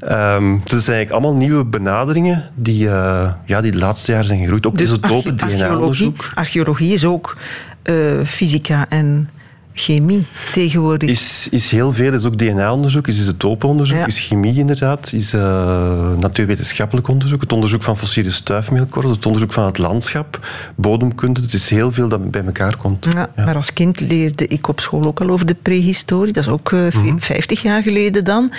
[0.03, 4.27] Um, dus het zijn eigenlijk allemaal nieuwe benaderingen die, uh, ja, die de laatste jaren
[4.27, 4.65] zijn gegroeid.
[4.65, 6.29] Ook dus isotopen, DNA-onderzoek.
[6.33, 7.37] Archeologie is ook
[7.83, 9.29] uh, fysica en
[9.75, 11.09] chemie tegenwoordig.
[11.09, 12.13] Is, is heel veel.
[12.13, 14.05] is ook DNA-onderzoek, is isotopenonderzoek, ja.
[14.05, 19.65] is chemie inderdaad, is uh, natuurwetenschappelijk onderzoek, het onderzoek van fossiele stuifmeelkorrels, het onderzoek van
[19.65, 21.41] het landschap, bodemkunde.
[21.41, 23.07] Het is heel veel dat bij elkaar komt.
[23.13, 23.45] Ja, ja.
[23.45, 26.33] Maar als kind leerde ik op school ook al over de prehistorie.
[26.33, 27.21] Dat is ook uh, mm-hmm.
[27.21, 28.51] 50 jaar geleden dan.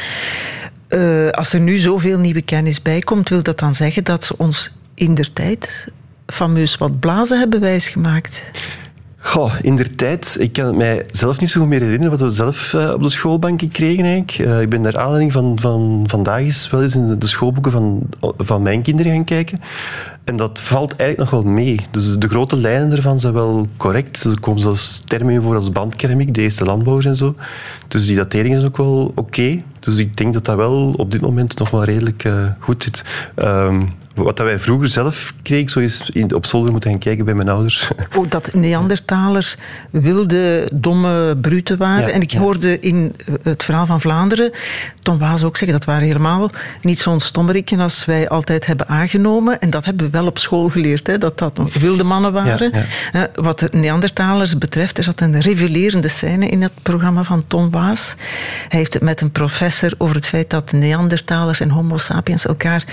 [0.88, 4.34] Uh, als er nu zoveel nieuwe kennis bij komt, wil dat dan zeggen dat ze
[4.36, 5.88] ons in der tijd
[6.26, 8.44] fameus wat blazen hebben wijsgemaakt?
[9.18, 12.20] Goh, in der tijd, ik kan het mij zelf niet zo goed meer herinneren wat
[12.20, 14.38] we zelf uh, op de schoolbanken kregen eigenlijk.
[14.38, 18.08] Uh, ik ben naar aanleiding van, van vandaag eens wel eens in de schoolboeken van,
[18.38, 19.58] van mijn kinderen gaan kijken.
[20.24, 21.80] En dat valt eigenlijk nog wel mee.
[21.90, 24.24] Dus de grote lijnen ervan zijn wel correct.
[24.24, 27.34] Er komen zelfs termen voor als bandkeramiek, de eerste landbouwers en zo.
[27.88, 29.62] Dus die datering is ook wel oké.
[29.86, 33.04] Dus ik denk dat dat wel op dit moment nog wel redelijk uh, goed zit.
[33.36, 33.90] Um,
[34.24, 37.34] wat dat wij vroeger zelf kregen, zo is in, op zolder moeten gaan kijken bij
[37.34, 37.90] mijn ouders.
[38.16, 39.56] Oh, dat Neandertalers
[39.90, 42.06] wilde, domme bruten waren.
[42.06, 42.38] Ja, en ik ja.
[42.38, 44.52] hoorde in het verhaal van Vlaanderen
[45.06, 46.50] Tom Waas ook zeggen, dat waren helemaal
[46.82, 49.60] niet zo'n stommerikken als wij altijd hebben aangenomen.
[49.60, 52.72] En dat hebben we wel op school geleerd, hè, dat dat wilde mannen waren.
[53.12, 57.70] Ja, wat de Neandertalers betreft, er zat een revelerende scène in het programma van Tom
[57.70, 58.14] Waas.
[58.68, 62.84] Hij heeft het met een professor over het feit dat Neandertalers en Homo sapiens elkaar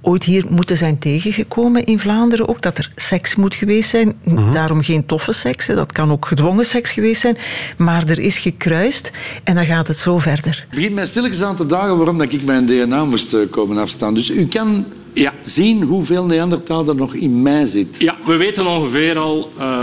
[0.00, 2.62] ooit hier moeten zijn tegengekomen in Vlaanderen ook.
[2.62, 4.18] Dat er seks moet geweest zijn.
[4.24, 4.52] Mm-hmm.
[4.52, 5.66] Daarom geen toffe seks.
[5.66, 5.74] Hè.
[5.74, 7.38] Dat kan ook gedwongen seks geweest zijn.
[7.76, 9.10] Maar er is gekruist
[9.44, 10.64] en dan gaat het zo verder.
[10.68, 14.14] Het begint mij stilletjes aan te dagen waarom dat ik mijn DNA moest komen afstaan.
[14.14, 15.32] Dus u kan ja.
[15.42, 18.00] zien hoeveel Neandertaal er nog in mij zit.
[18.00, 19.52] Ja, we weten ongeveer al...
[19.58, 19.82] Uh,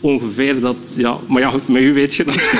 [0.00, 0.76] ongeveer dat...
[0.94, 2.50] Ja, maar ja, met u weet je dat.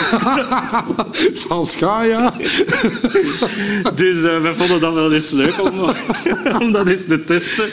[1.47, 2.31] Zal het gaan, ja.
[3.95, 5.81] dus uh, we vonden dat wel eens leuk om,
[6.63, 7.69] om dat eens te testen.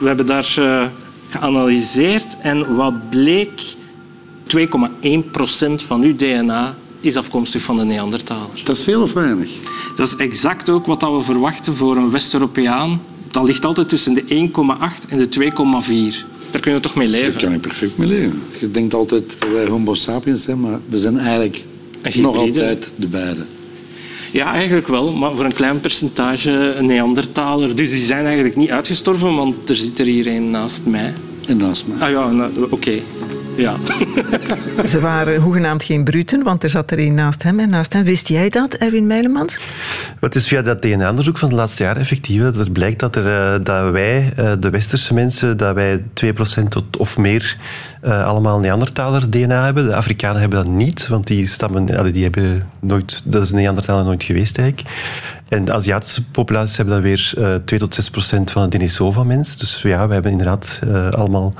[0.00, 0.84] We hebben daar uh,
[1.30, 3.62] geanalyseerd en wat bleek...
[4.58, 4.66] 2,1%
[5.74, 8.60] van uw DNA is afkomstig van de Neandertaler.
[8.64, 9.50] Dat is veel of weinig?
[9.96, 13.00] Dat is exact ook wat we verwachten voor een West-Europeaan.
[13.30, 15.28] Dat ligt altijd tussen de 1,8 en de
[16.24, 16.33] 2,4.
[16.54, 17.32] Daar kun je toch mee leven?
[17.32, 18.42] Daar kan je perfect mee leven.
[18.60, 21.64] Je denkt altijd dat wij homo sapiens zijn, maar we zijn eigenlijk
[22.14, 23.40] nog altijd de beide.
[24.32, 27.76] Ja, eigenlijk wel, maar voor een klein percentage een Neandertaler.
[27.76, 31.12] Dus die zijn eigenlijk niet uitgestorven, want er zit er hier een naast mij.
[31.46, 31.98] En naast mij.
[31.98, 32.74] Ah ja, oké.
[32.74, 33.02] Okay.
[33.56, 33.76] Ja.
[34.88, 38.04] Ze waren hoegenaamd geen bruten, want er zat er een naast hem en naast hem.
[38.04, 39.60] Wist jij dat, Erwin Meilemans?
[40.20, 42.42] Het is via dat DNA-onderzoek van de laatste jaren effectief.
[42.42, 46.02] Dat er blijkt dat, er, dat wij, de westerse mensen, dat wij 2%
[46.68, 47.56] tot of meer
[48.04, 49.86] uh, allemaal Neandertaler DNA hebben.
[49.86, 54.24] De Afrikanen hebben dat niet, want die stammen, die hebben nooit, dat is Neandertaler nooit
[54.24, 54.88] geweest eigenlijk.
[55.48, 59.58] En de Aziatische populaties hebben dan weer uh, 2 tot 6 procent van de Denisova-mens.
[59.58, 60.80] Dus ja, we hebben inderdaad
[61.10, 61.54] allemaal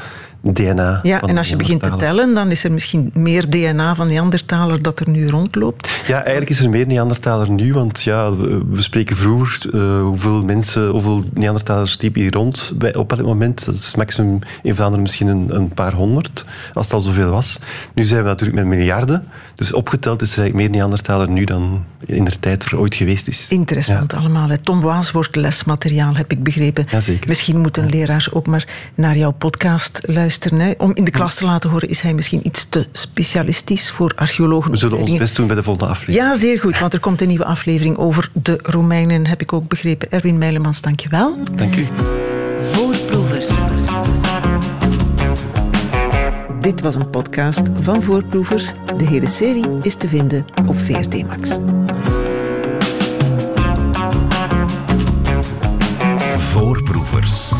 [0.53, 1.01] DNA.
[1.03, 4.07] Ja, van en als je begint te tellen, dan is er misschien meer DNA van
[4.07, 6.03] Neandertaler dat er nu rondloopt.
[6.07, 10.89] Ja, eigenlijk is er meer Neandertaler nu, want ja, we spreken vroeger eh, hoeveel mensen,
[10.89, 13.65] hoeveel Neandertalers liepen hier rond bij, op elk moment.
[13.65, 17.59] Dat is maximum in Vlaanderen misschien een, een paar honderd, als het al zoveel was.
[17.95, 19.25] Nu zijn we natuurlijk met miljarden,
[19.55, 23.29] dus opgeteld is er eigenlijk meer Neandertaler nu dan in de tijd er ooit geweest
[23.29, 23.49] is.
[23.49, 24.49] Interessant allemaal.
[24.49, 24.59] hè.
[24.59, 26.87] Tom Waas wordt lesmateriaal, heb ik begrepen.
[26.91, 27.29] Jazeker.
[27.29, 30.01] Misschien moeten leraars ook maar naar jouw podcast
[30.35, 30.61] luisteren.
[30.61, 30.85] Hè?
[30.85, 34.71] Om in de klas te laten horen, is hij misschien iets te specialistisch voor archeologen.
[34.71, 36.33] We zullen ons best doen bij de volgende aflevering.
[36.33, 39.69] Ja, zeer goed, want er komt een nieuwe aflevering over de Romeinen, heb ik ook
[39.69, 40.11] begrepen.
[40.11, 41.37] Erwin Meilemans, dank je wel.
[41.55, 41.87] Dank u.
[42.73, 43.49] Voorproevers.
[46.61, 48.73] Dit was een podcast van Voorproevers.
[48.97, 51.59] De hele serie is te vinden op VRT Max.
[56.39, 57.53] Voorproevers.